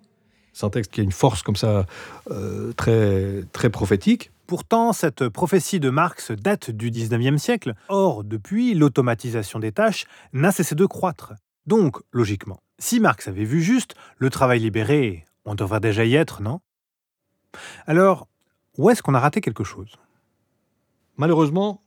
C'est 0.53 0.67
un 0.67 0.71
texte 0.71 0.93
qui 0.93 1.01
a 1.01 1.05
une 1.05 1.13
force 1.13 1.43
comme 1.43 1.57
ça 1.57 1.87
euh, 2.31 2.73
très, 2.73 3.45
très 3.53 3.71
prophétique. 3.71 4.31
Pourtant, 4.49 4.95
cette 4.95 5.29
prophétie 5.29 5.79
de 5.79 5.91
Marx 5.91 6.31
date 6.31 6.71
du 6.71 6.91
19e 6.91 7.37
siècle. 7.37 7.75
Or, 7.91 8.25
depuis, 8.25 8.73
l'automatisation 8.73 9.59
des 9.59 9.73
tâches 9.73 10.07
n'a 10.33 10.53
cessé 10.53 10.75
de 10.75 10.87
croître. 10.87 11.35
Donc, 11.67 11.99
logiquement, 12.13 12.59
si 12.79 12.99
Marx 12.99 13.29
avait 13.29 13.45
vu 13.45 13.61
juste, 13.61 13.95
le 14.17 14.31
travail 14.31 14.61
libéré, 14.61 15.27
on 15.45 15.55
devrait 15.55 15.81
déjà 15.81 16.07
y 16.07 16.15
être, 16.15 16.41
non? 16.41 16.61
Alors, 17.87 18.27
où 18.79 18.89
est-ce 18.89 19.03
qu'on 19.03 19.13
a 19.13 19.21
raté 19.21 19.43
quelque 19.43 19.65
chose? 19.65 19.97
Malheureusement, 21.19 21.83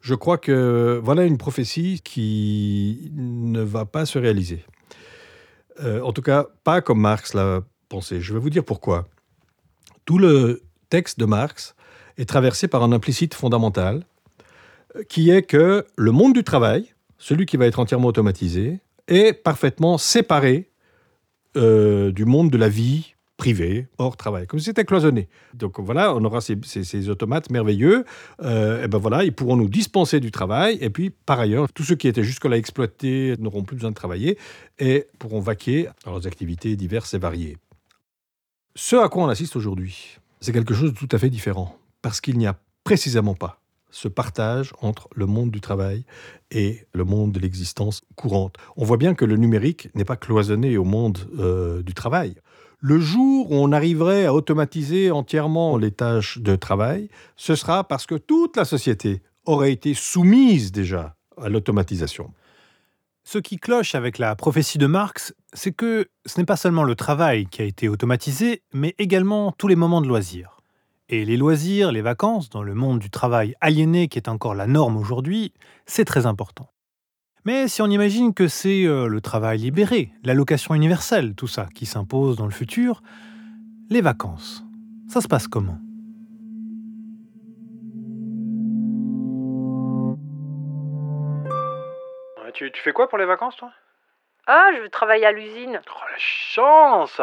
je 0.00 0.14
crois 0.14 0.38
que 0.38 0.98
voilà 1.04 1.24
une 1.24 1.36
prophétie 1.36 2.00
qui 2.02 3.10
ne 3.12 3.60
va 3.60 3.84
pas 3.84 4.06
se 4.06 4.18
réaliser. 4.18 4.64
Euh, 5.80 6.00
en 6.00 6.14
tout 6.14 6.22
cas, 6.22 6.46
pas 6.64 6.80
comme 6.80 7.00
Marx 7.00 7.34
l'a 7.34 7.60
pensé. 7.90 8.22
Je 8.22 8.32
vais 8.32 8.40
vous 8.40 8.48
dire 8.48 8.64
pourquoi. 8.64 9.06
Tout 10.06 10.16
le 10.16 10.62
texte 10.88 11.18
de 11.18 11.26
Marx 11.26 11.74
est 12.18 12.28
traversé 12.28 12.68
par 12.68 12.82
un 12.82 12.92
implicite 12.92 13.34
fondamental, 13.34 14.04
euh, 14.96 15.02
qui 15.04 15.30
est 15.30 15.42
que 15.42 15.86
le 15.96 16.10
monde 16.12 16.34
du 16.34 16.44
travail, 16.44 16.94
celui 17.18 17.46
qui 17.46 17.56
va 17.56 17.66
être 17.66 17.78
entièrement 17.78 18.08
automatisé, 18.08 18.80
est 19.08 19.32
parfaitement 19.32 19.98
séparé 19.98 20.70
euh, 21.56 22.12
du 22.12 22.24
monde 22.24 22.50
de 22.50 22.58
la 22.58 22.68
vie 22.68 23.14
privée, 23.36 23.86
hors 23.98 24.16
travail, 24.16 24.46
comme 24.46 24.58
si 24.58 24.66
c'était 24.66 24.84
cloisonné. 24.84 25.28
Donc 25.54 25.78
voilà, 25.78 26.14
on 26.14 26.24
aura 26.24 26.40
ces 26.40 27.08
automates 27.08 27.50
merveilleux, 27.50 28.04
euh, 28.42 28.84
et 28.84 28.88
ben 28.88 28.98
voilà, 28.98 29.24
ils 29.24 29.32
pourront 29.32 29.56
nous 29.56 29.68
dispenser 29.68 30.20
du 30.20 30.30
travail, 30.30 30.78
et 30.80 30.90
puis 30.90 31.10
par 31.10 31.38
ailleurs, 31.38 31.70
tous 31.72 31.82
ceux 31.82 31.96
qui 31.96 32.08
étaient 32.08 32.24
jusque-là 32.24 32.56
exploités 32.56 33.34
n'auront 33.38 33.62
plus 33.62 33.76
besoin 33.76 33.90
de 33.90 33.94
travailler 33.94 34.38
et 34.78 35.06
pourront 35.18 35.40
vaquer 35.40 35.88
à 36.06 36.10
leurs 36.10 36.26
activités 36.26 36.76
diverses 36.76 37.12
et 37.14 37.18
variées. 37.18 37.58
Ce 38.74 38.96
à 38.96 39.08
quoi 39.08 39.24
on 39.24 39.28
assiste 39.28 39.56
aujourd'hui, 39.56 40.18
c'est 40.40 40.52
quelque 40.52 40.74
chose 40.74 40.92
de 40.92 40.98
tout 40.98 41.08
à 41.12 41.18
fait 41.18 41.30
différent, 41.30 41.78
parce 42.06 42.20
qu'il 42.20 42.38
n'y 42.38 42.46
a 42.46 42.54
précisément 42.84 43.34
pas 43.34 43.60
ce 43.90 44.06
partage 44.06 44.72
entre 44.80 45.08
le 45.16 45.26
monde 45.26 45.50
du 45.50 45.60
travail 45.60 46.04
et 46.52 46.86
le 46.92 47.02
monde 47.02 47.32
de 47.32 47.40
l'existence 47.40 48.02
courante. 48.14 48.54
On 48.76 48.84
voit 48.84 48.96
bien 48.96 49.16
que 49.16 49.24
le 49.24 49.36
numérique 49.36 49.88
n'est 49.96 50.04
pas 50.04 50.14
cloisonné 50.14 50.76
au 50.76 50.84
monde 50.84 51.18
euh, 51.40 51.82
du 51.82 51.94
travail. 51.94 52.36
Le 52.78 53.00
jour 53.00 53.50
où 53.50 53.56
on 53.56 53.72
arriverait 53.72 54.24
à 54.24 54.32
automatiser 54.32 55.10
entièrement 55.10 55.78
les 55.78 55.90
tâches 55.90 56.38
de 56.38 56.54
travail, 56.54 57.08
ce 57.34 57.56
sera 57.56 57.82
parce 57.82 58.06
que 58.06 58.14
toute 58.14 58.56
la 58.56 58.64
société 58.64 59.20
aurait 59.44 59.72
été 59.72 59.92
soumise 59.92 60.70
déjà 60.70 61.16
à 61.42 61.48
l'automatisation. 61.48 62.32
Ce 63.24 63.38
qui 63.38 63.56
cloche 63.56 63.96
avec 63.96 64.18
la 64.18 64.36
prophétie 64.36 64.78
de 64.78 64.86
Marx, 64.86 65.34
c'est 65.54 65.72
que 65.72 66.06
ce 66.24 66.38
n'est 66.38 66.46
pas 66.46 66.54
seulement 66.54 66.84
le 66.84 66.94
travail 66.94 67.46
qui 67.46 67.62
a 67.62 67.64
été 67.64 67.88
automatisé, 67.88 68.62
mais 68.72 68.94
également 69.00 69.50
tous 69.58 69.66
les 69.66 69.74
moments 69.74 70.00
de 70.00 70.06
loisirs. 70.06 70.55
Et 71.08 71.24
les 71.24 71.36
loisirs, 71.36 71.92
les 71.92 72.02
vacances, 72.02 72.50
dans 72.50 72.64
le 72.64 72.74
monde 72.74 72.98
du 72.98 73.10
travail 73.10 73.54
aliéné 73.60 74.08
qui 74.08 74.18
est 74.18 74.28
encore 74.28 74.56
la 74.56 74.66
norme 74.66 74.96
aujourd'hui, 74.96 75.52
c'est 75.86 76.04
très 76.04 76.26
important. 76.26 76.68
Mais 77.44 77.68
si 77.68 77.80
on 77.80 77.86
imagine 77.86 78.34
que 78.34 78.48
c'est 78.48 78.84
euh, 78.84 79.06
le 79.06 79.20
travail 79.20 79.58
libéré, 79.58 80.10
l'allocation 80.24 80.74
universelle, 80.74 81.36
tout 81.36 81.46
ça, 81.46 81.68
qui 81.76 81.86
s'impose 81.86 82.36
dans 82.36 82.44
le 82.44 82.50
futur, 82.50 83.02
les 83.88 84.00
vacances, 84.00 84.64
ça 85.08 85.20
se 85.20 85.28
passe 85.28 85.46
comment? 85.46 85.78
Tu, 92.54 92.72
tu 92.72 92.82
fais 92.82 92.92
quoi 92.92 93.08
pour 93.08 93.18
les 93.18 93.26
vacances, 93.26 93.54
toi? 93.56 93.70
Ah, 94.48 94.70
je 94.74 94.80
vais 94.82 94.88
travailler 94.88 95.26
à 95.26 95.30
l'usine. 95.30 95.80
Oh, 95.88 96.00
la 96.10 96.18
chance 96.18 97.20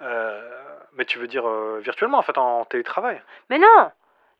Euh, 0.00 0.77
Mais 0.98 1.04
tu 1.04 1.18
veux 1.18 1.28
dire 1.28 1.46
euh, 1.48 1.78
virtuellement, 1.82 2.18
en 2.18 2.22
fait, 2.22 2.36
en 2.38 2.64
télétravail? 2.64 3.22
Mais 3.50 3.58
non 3.58 3.90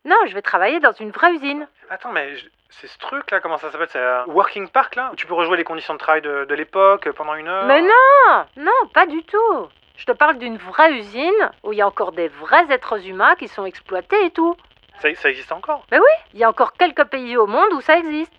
Non, 0.05 0.17
je 0.27 0.35
vais 0.35 0.43
travailler 0.43 0.81
dans 0.81 0.93
une 0.93 1.11
vraie 1.13 1.33
usine. 1.33 1.67
Attends, 1.89 2.11
mais 2.13 2.37
je- 2.37 2.49
c'est 2.71 2.89
ce 2.89 2.99
truc-là, 2.99 3.41
comment 3.41 3.57
ça 3.57 3.71
s'appelle? 3.71 3.89
C'est 3.91 3.99
un 4.03 4.25
Working 4.27 4.69
Park, 4.69 4.97
là? 4.97 5.11
Où 5.13 5.17
tu 5.17 5.27
peux 5.27 5.35
rejouer 5.35 5.57
les 5.57 5.65
conditions 5.65 5.95
de 5.95 5.99
travail 5.99 6.21
de, 6.21 6.45
de 6.45 6.55
l'époque 6.55 7.09
pendant 7.13 7.35
une 7.37 7.49
heure? 7.49 7.65
Mais 7.67 7.81
non 7.81 8.45
Non, 8.57 8.89
pas 8.93 9.07
du 9.07 9.23
tout. 9.23 9.69
Je 9.97 10.05
te 10.05 10.13
parle 10.13 10.39
d'une 10.39 10.59
vraie 10.59 10.93
usine 10.93 11.51
où 11.63 11.73
il 11.73 11.77
y 11.79 11.83
a 11.83 11.87
encore 11.87 12.13
des 12.13 12.29
vrais 12.29 12.71
êtres 12.71 13.07
humains 13.07 13.37
qui 13.37 13.49
sont 13.49 13.65
exploités 13.65 14.27
et 14.27 14.31
tout. 14.31 14.57
Ça, 15.01 15.15
ça 15.15 15.31
existe 15.31 15.53
encore? 15.53 15.85
Mais 15.93 15.99
oui, 15.99 16.11
il 16.35 16.41
y 16.41 16.45
a 16.45 16.49
encore 16.49 16.73
quelques 16.75 17.05
pays 17.05 17.37
au 17.37 17.47
monde 17.47 17.73
où 17.73 17.81
ça 17.81 17.97
existe. 17.97 18.33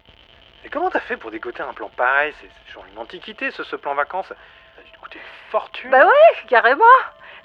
Et 0.66 0.70
comment 0.70 0.90
t'as 0.90 1.00
fait 1.00 1.16
pour 1.18 1.32
dégoter 1.32 1.64
un 1.64 1.74
plan 1.74 1.90
pareil? 1.90 2.34
C'est 2.42 2.50
c'est 2.68 2.74
genre 2.74 2.86
une 2.92 2.98
antiquité, 3.00 3.50
ce, 3.52 3.64
ce 3.64 3.78
plan 3.78 3.94
vacances. 3.96 4.28
Ça 4.28 4.36
a 4.78 4.84
dû 4.84 4.92
te 4.92 5.00
coûter 5.00 5.20
une 5.20 5.52
fortune. 5.52 5.90
Bah 5.90 6.06
oui, 6.06 6.48
carrément. 6.50 6.84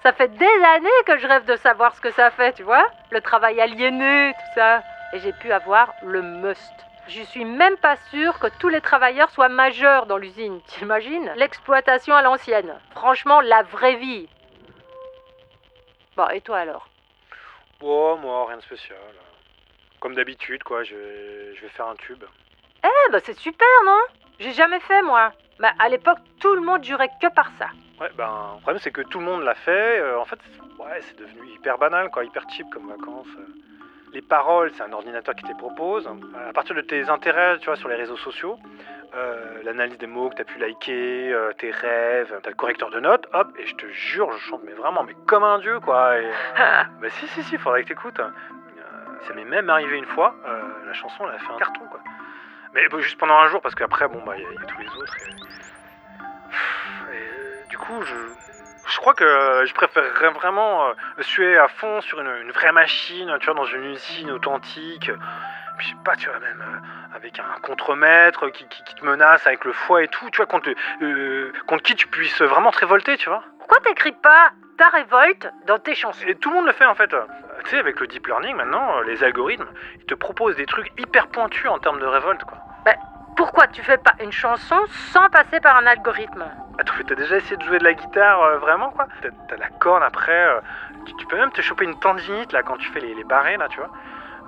Ça 0.04 0.12
fait 0.12 0.28
des 0.28 0.44
années 0.44 0.90
que 1.06 1.16
je 1.16 1.26
rêve 1.26 1.46
de 1.46 1.56
savoir 1.56 1.96
ce 1.96 2.00
que 2.02 2.10
ça 2.10 2.30
fait, 2.30 2.52
tu 2.52 2.62
vois 2.62 2.86
Le 3.10 3.22
travail 3.22 3.58
aliéné, 3.58 4.34
tout 4.34 4.54
ça. 4.54 4.82
Et 5.14 5.18
j'ai 5.20 5.32
pu 5.32 5.50
avoir 5.50 5.94
le 6.02 6.20
must. 6.20 6.74
Je 7.08 7.22
suis 7.22 7.46
même 7.46 7.78
pas 7.78 7.96
sûre 8.10 8.38
que 8.38 8.48
tous 8.58 8.68
les 8.68 8.82
travailleurs 8.82 9.30
soient 9.30 9.48
majeurs 9.48 10.04
dans 10.04 10.18
l'usine. 10.18 10.60
T'imagines? 10.66 11.32
L'exploitation 11.36 12.14
à 12.14 12.20
l'ancienne. 12.20 12.78
Franchement, 12.90 13.40
la 13.40 13.62
vraie 13.62 13.96
vie. 13.96 14.28
Bon, 16.18 16.28
et 16.28 16.42
toi 16.42 16.58
alors? 16.58 16.86
Bon, 17.80 18.18
moi, 18.18 18.46
rien 18.46 18.58
de 18.58 18.62
spécial. 18.62 18.98
Comme 20.00 20.14
d'habitude, 20.14 20.62
quoi, 20.64 20.84
je 20.84 20.94
vais, 20.94 21.54
je 21.54 21.62
vais 21.62 21.68
faire 21.70 21.88
un 21.88 21.96
tube. 21.96 22.24
Eh, 22.84 23.10
bah 23.10 23.20
c'est 23.24 23.38
super, 23.38 23.66
non? 23.86 24.00
J'ai 24.38 24.52
jamais 24.52 24.80
fait, 24.80 25.00
moi. 25.00 25.32
Mais 25.60 25.70
à 25.78 25.88
l'époque, 25.88 26.18
tout 26.40 26.52
le 26.52 26.60
monde 26.60 26.84
jurait 26.84 27.10
que 27.22 27.28
par 27.28 27.50
ça. 27.58 27.70
Ouais, 28.00 28.10
ben, 28.16 28.54
le 28.56 28.60
problème, 28.60 28.78
c'est 28.80 28.90
que 28.90 29.02
tout 29.02 29.18
le 29.20 29.24
monde 29.24 29.42
l'a 29.42 29.54
fait. 29.54 30.00
Euh, 30.00 30.18
en 30.18 30.24
fait, 30.24 30.38
ouais, 30.78 31.00
c'est 31.02 31.18
devenu 31.18 31.46
hyper 31.54 31.78
banal, 31.78 32.10
quoi, 32.10 32.24
hyper 32.24 32.44
cheap 32.50 32.66
comme 32.70 32.88
vacances. 32.88 33.28
Les 34.12 34.22
paroles, 34.22 34.70
c'est 34.74 34.82
un 34.82 34.92
ordinateur 34.92 35.34
qui 35.34 35.42
te 35.42 35.48
les 35.48 35.54
propose. 35.54 36.08
À 36.48 36.52
partir 36.52 36.74
de 36.76 36.80
tes 36.80 37.08
intérêts, 37.08 37.58
tu 37.58 37.66
vois, 37.66 37.76
sur 37.76 37.88
les 37.88 37.96
réseaux 37.96 38.16
sociaux, 38.16 38.58
euh, 39.14 39.62
l'analyse 39.64 39.98
des 39.98 40.06
mots 40.06 40.28
que 40.30 40.36
tu 40.36 40.42
as 40.42 40.44
pu 40.44 40.58
liker, 40.58 41.32
euh, 41.32 41.52
tes 41.52 41.70
rêves, 41.70 42.32
t'as 42.42 42.50
le 42.50 42.54
correcteur 42.56 42.90
de 42.90 43.00
notes, 43.00 43.26
hop, 43.32 43.48
et 43.58 43.66
je 43.66 43.74
te 43.74 43.86
jure, 43.88 44.30
je 44.32 44.38
chante 44.38 44.62
mais 44.64 44.72
vraiment, 44.72 45.02
mais 45.04 45.14
comme 45.26 45.42
un 45.44 45.58
dieu, 45.58 45.80
quoi. 45.80 46.18
Et, 46.18 46.26
euh, 46.26 46.32
bah 47.00 47.10
si, 47.10 47.26
si, 47.28 47.42
si, 47.44 47.58
faudrait 47.58 47.82
que 47.82 47.88
t'écoutes. 47.88 48.20
Euh, 48.20 48.28
ça 49.26 49.34
m'est 49.34 49.44
même 49.44 49.70
arrivé 49.70 49.96
une 49.98 50.04
fois, 50.06 50.34
euh, 50.46 50.62
la 50.86 50.92
chanson, 50.92 51.24
elle 51.28 51.34
a 51.36 51.38
fait 51.38 51.52
un 51.52 51.56
carton, 51.58 51.84
quoi. 51.90 52.00
Mais 52.74 52.86
bon, 52.88 52.98
juste 53.00 53.18
pendant 53.18 53.38
un 53.38 53.46
jour, 53.48 53.60
parce 53.62 53.74
qu'après, 53.74 54.06
bon, 54.08 54.20
bah, 54.24 54.34
il 54.36 54.42
y, 54.42 54.46
a- 54.46 54.50
il 54.50 54.60
y 54.60 54.62
a 54.62 54.66
tous 54.66 54.80
les 54.80 54.88
autres. 54.88 55.16
Et, 55.28 55.30
du 57.74 57.78
coup, 57.78 58.02
je, 58.02 58.14
je 58.86 58.98
crois 58.98 59.14
que 59.14 59.24
euh, 59.24 59.66
je 59.66 59.74
préférerais 59.74 60.30
vraiment 60.30 60.86
euh, 60.86 60.92
suer 61.22 61.58
à 61.58 61.66
fond 61.66 62.00
sur 62.02 62.20
une, 62.20 62.32
une 62.42 62.52
vraie 62.52 62.70
machine, 62.70 63.36
tu 63.40 63.46
vois, 63.46 63.54
dans 63.54 63.64
une 63.64 63.86
usine 63.86 64.30
authentique. 64.30 65.10
Je 65.80 65.88
sais 65.88 65.96
pas, 66.04 66.14
tu 66.14 66.28
vois, 66.28 66.38
même 66.38 66.62
euh, 66.62 67.16
avec 67.16 67.40
un 67.40 67.60
contremaître 67.62 68.48
qui, 68.50 68.64
qui, 68.68 68.84
qui 68.84 68.94
te 68.94 69.04
menace 69.04 69.44
avec 69.48 69.64
le 69.64 69.72
foie 69.72 70.04
et 70.04 70.08
tout, 70.08 70.30
tu 70.30 70.36
vois, 70.36 70.46
contre, 70.46 70.70
euh, 71.02 71.52
contre 71.66 71.82
qui 71.82 71.96
tu 71.96 72.06
puisses 72.06 72.40
vraiment 72.42 72.70
te 72.70 72.78
révolter, 72.78 73.16
tu 73.16 73.28
vois. 73.28 73.42
Pourquoi 73.58 73.80
t'écris 73.80 74.12
pas 74.12 74.52
ta 74.78 74.88
révolte 74.90 75.50
dans 75.66 75.80
tes 75.80 75.96
chansons? 75.96 76.24
Et 76.28 76.36
tout 76.36 76.50
le 76.50 76.54
monde 76.54 76.66
le 76.66 76.72
fait 76.72 76.84
en 76.84 76.94
fait. 76.94 77.10
Tu 77.64 77.70
sais, 77.70 77.78
avec 77.80 77.98
le 77.98 78.06
deep 78.06 78.28
learning 78.28 78.54
maintenant, 78.54 79.00
les 79.00 79.24
algorithmes, 79.24 79.66
ils 79.96 80.06
te 80.06 80.14
proposent 80.14 80.54
des 80.54 80.66
trucs 80.66 80.92
hyper 80.96 81.26
pointus 81.26 81.68
en 81.68 81.80
termes 81.80 81.98
de 81.98 82.06
révolte, 82.06 82.44
quoi. 82.44 82.58
Ben, 82.84 82.94
pourquoi 83.36 83.66
tu 83.66 83.82
fais 83.82 83.98
pas 83.98 84.12
une 84.20 84.30
chanson 84.30 84.78
sans 85.12 85.28
passer 85.30 85.58
par 85.58 85.76
un 85.76 85.86
algorithme? 85.86 86.44
Attends, 86.78 86.94
mais 86.98 87.04
t'as 87.04 87.14
déjà 87.14 87.36
essayé 87.36 87.56
de 87.56 87.62
jouer 87.62 87.78
de 87.78 87.84
la 87.84 87.94
guitare 87.94 88.42
euh, 88.42 88.58
vraiment 88.58 88.90
quoi 88.90 89.06
T'as 89.22 89.28
t'as 89.48 89.56
la 89.56 89.68
corne 89.68 90.02
après, 90.02 90.46
euh, 90.48 90.60
tu, 91.06 91.14
tu 91.16 91.26
peux 91.26 91.36
même 91.36 91.52
te 91.52 91.60
choper 91.60 91.84
une 91.84 91.98
tendinite 91.98 92.52
là 92.52 92.62
quand 92.62 92.76
tu 92.76 92.88
fais 92.90 93.00
les, 93.00 93.14
les 93.14 93.24
barrés 93.24 93.56
là, 93.56 93.68
tu 93.68 93.78
vois. 93.78 93.90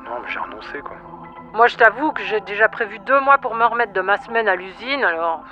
Non, 0.04 0.20
mais 0.20 0.28
j'ai 0.28 0.38
renoncé 0.38 0.80
quoi. 0.80 0.96
Moi, 1.52 1.68
je 1.68 1.76
t'avoue 1.76 2.12
que 2.12 2.22
j'ai 2.22 2.40
déjà 2.40 2.68
prévu 2.68 2.98
deux 3.00 3.20
mois 3.20 3.38
pour 3.38 3.54
me 3.54 3.64
remettre 3.64 3.92
de 3.92 4.00
ma 4.00 4.16
semaine 4.18 4.48
à 4.48 4.56
l'usine, 4.56 5.04
alors 5.04 5.42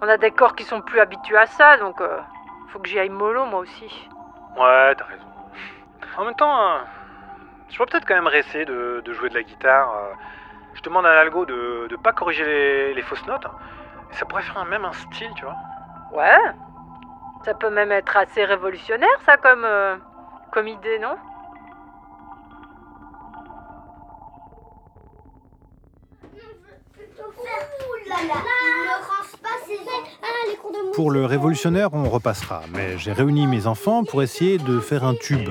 on 0.00 0.08
a 0.08 0.16
des 0.16 0.30
corps 0.30 0.56
qui 0.56 0.64
sont 0.64 0.80
plus 0.80 0.98
habitués 1.00 1.36
à 1.36 1.46
ça, 1.46 1.76
donc 1.76 2.00
euh, 2.00 2.18
faut 2.68 2.78
que 2.78 2.88
j'y 2.88 2.98
aille 2.98 3.10
mollo 3.10 3.44
moi 3.44 3.60
aussi. 3.60 4.08
Ouais, 4.56 4.94
t'as 4.94 5.04
raison. 5.04 5.26
En 6.16 6.24
même 6.24 6.34
temps, 6.34 6.60
euh, 6.72 6.78
je 7.68 7.76
pourrais 7.76 7.86
peut-être 7.90 8.06
quand 8.06 8.14
même 8.20 8.28
essayer 8.34 8.64
de, 8.64 9.02
de 9.04 9.12
jouer 9.12 9.28
de 9.28 9.34
la 9.34 9.42
guitare. 9.42 9.88
je 10.74 10.82
demande 10.82 11.06
à 11.06 11.14
l'algo 11.14 11.44
de, 11.46 11.86
de 11.88 11.96
pas 11.96 12.12
corriger 12.12 12.44
les, 12.44 12.94
les 12.94 13.02
fausses 13.02 13.26
notes. 13.26 13.46
Et 14.10 14.14
ça 14.14 14.24
pourrait 14.26 14.42
faire 14.42 14.58
un- 14.58 14.64
même 14.66 14.84
un 14.84 14.92
style, 14.92 15.30
tu 15.36 15.44
vois. 15.44 15.56
Ouais. 16.12 16.38
Ça 17.44 17.54
peut 17.54 17.70
même 17.70 17.90
être 17.90 18.16
assez 18.16 18.44
révolutionnaire, 18.44 19.08
ça, 19.26 19.36
comme, 19.36 19.64
euh, 19.64 19.96
comme 20.52 20.68
idée, 20.68 20.98
non? 20.98 21.16
Pour 30.94 31.10
le 31.10 31.24
révolutionnaire, 31.24 31.94
on 31.94 32.08
repassera, 32.08 32.62
mais 32.72 32.98
j'ai 32.98 33.12
réuni 33.12 33.46
mes 33.46 33.66
enfants 33.66 34.04
pour 34.04 34.22
essayer 34.22 34.58
de 34.58 34.78
faire 34.78 35.04
un 35.04 35.14
tube. 35.14 35.48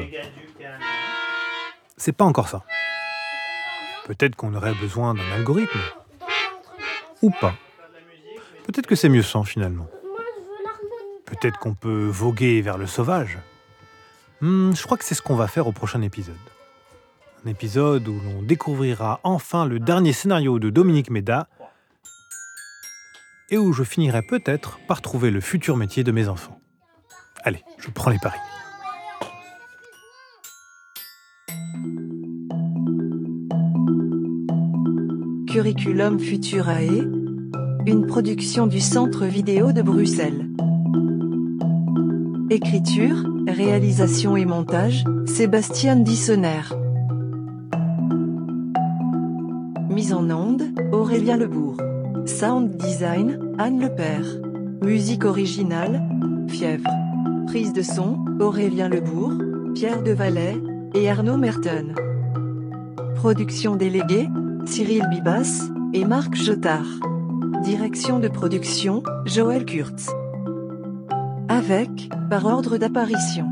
C'est 1.97 2.11
pas 2.11 2.25
encore 2.25 2.47
ça. 2.47 2.63
Peut-être 4.05 4.35
qu'on 4.35 4.53
aurait 4.53 4.73
besoin 4.73 5.13
d'un 5.13 5.31
algorithme. 5.35 5.79
Ou 7.21 7.31
pas. 7.31 7.53
Peut-être 8.65 8.87
que 8.87 8.95
c'est 8.95 9.09
mieux 9.09 9.23
sans 9.23 9.43
finalement. 9.43 9.87
Peut-être 11.31 11.59
qu'on 11.59 11.73
peut 11.73 12.07
voguer 12.07 12.61
vers 12.61 12.77
le 12.77 12.85
sauvage. 12.85 13.39
Hmm, 14.41 14.73
je 14.75 14.83
crois 14.83 14.97
que 14.97 15.05
c'est 15.05 15.15
ce 15.15 15.21
qu'on 15.21 15.37
va 15.37 15.47
faire 15.47 15.65
au 15.65 15.71
prochain 15.71 16.01
épisode. 16.01 16.35
Un 17.45 17.49
épisode 17.49 18.05
où 18.09 18.19
l'on 18.19 18.41
découvrira 18.41 19.21
enfin 19.23 19.65
le 19.65 19.79
dernier 19.79 20.11
scénario 20.11 20.59
de 20.59 20.69
Dominique 20.69 21.09
Méda 21.09 21.47
et 23.49 23.57
où 23.57 23.71
je 23.71 23.83
finirai 23.83 24.23
peut-être 24.23 24.77
par 24.87 25.01
trouver 25.01 25.31
le 25.31 25.39
futur 25.39 25.77
métier 25.77 26.03
de 26.03 26.11
mes 26.11 26.27
enfants. 26.27 26.59
Allez, 27.43 27.63
je 27.77 27.89
prends 27.89 28.11
les 28.11 28.19
paris. 28.19 28.39
Curriculum 35.47 36.19
Futurae, 36.19 37.07
une 37.85 38.05
production 38.05 38.67
du 38.67 38.81
Centre 38.81 39.25
vidéo 39.25 39.71
de 39.71 39.81
Bruxelles. 39.81 40.51
Écriture, 42.51 43.15
réalisation 43.47 44.35
et 44.35 44.43
montage, 44.43 45.05
Sébastien 45.25 45.95
Dissonner. 45.95 46.59
Mise 49.89 50.11
en 50.11 50.29
onde, 50.29 50.63
Aurélien 50.91 51.37
Lebourg. 51.37 51.77
Sound 52.25 52.75
design, 52.75 53.39
Anne 53.57 53.79
Lepère. 53.79 54.25
Musique 54.83 55.23
originale, 55.23 56.05
Fièvre. 56.49 56.89
Prise 57.47 57.71
de 57.71 57.81
son, 57.81 58.17
Aurélien 58.41 58.89
Lebourg, 58.89 59.31
Pierre 59.73 60.03
Devalet 60.03 60.57
et 60.93 61.09
Arnaud 61.09 61.37
Merton. 61.37 61.95
Production 63.15 63.77
déléguée, 63.77 64.27
Cyril 64.65 65.07
Bibas 65.09 65.69
et 65.93 66.03
Marc 66.03 66.35
Jotard. 66.35 66.99
Direction 67.63 68.19
de 68.19 68.27
production, 68.27 69.03
Joël 69.25 69.63
Kurtz. 69.63 70.09
Avec, 71.51 72.09
par 72.29 72.45
ordre 72.45 72.77
d'apparition, 72.77 73.49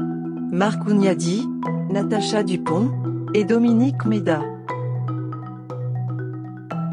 Marc 0.54 0.88
Ougnadi, 0.88 1.46
Natacha 1.90 2.44
Dupont 2.44 2.92
et 3.34 3.44
Dominique 3.44 4.06
Méda. 4.06 4.42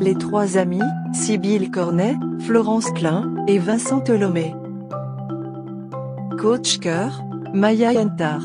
Les 0.01 0.16
trois 0.16 0.59
amis, 0.59 0.83
Sybille 1.12 1.71
Cornet, 1.71 2.16
Florence 2.40 2.90
Klein 2.90 3.33
et 3.47 3.61
Vincent 3.61 4.01
Tolomé. 4.01 4.53
Coach 6.40 6.81
Cœur, 6.81 7.23
Maya 7.55 7.92
Yantar. 7.92 8.42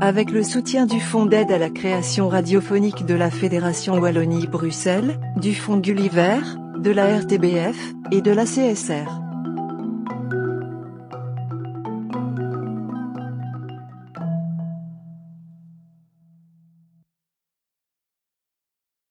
Avec 0.00 0.30
le 0.30 0.42
soutien 0.42 0.86
du 0.86 0.98
Fonds 0.98 1.26
d'aide 1.26 1.52
à 1.52 1.58
la 1.58 1.68
création 1.68 2.28
radiophonique 2.28 3.04
de 3.04 3.14
la 3.14 3.30
Fédération 3.30 3.98
Wallonie-Bruxelles, 3.98 5.20
du 5.36 5.54
Fonds 5.54 5.76
Gulliver, 5.76 6.38
de 6.78 6.90
la 6.90 7.18
RTBF 7.18 7.76
et 8.12 8.22
de 8.22 8.30
la 8.30 8.46
CSR. 8.46 9.25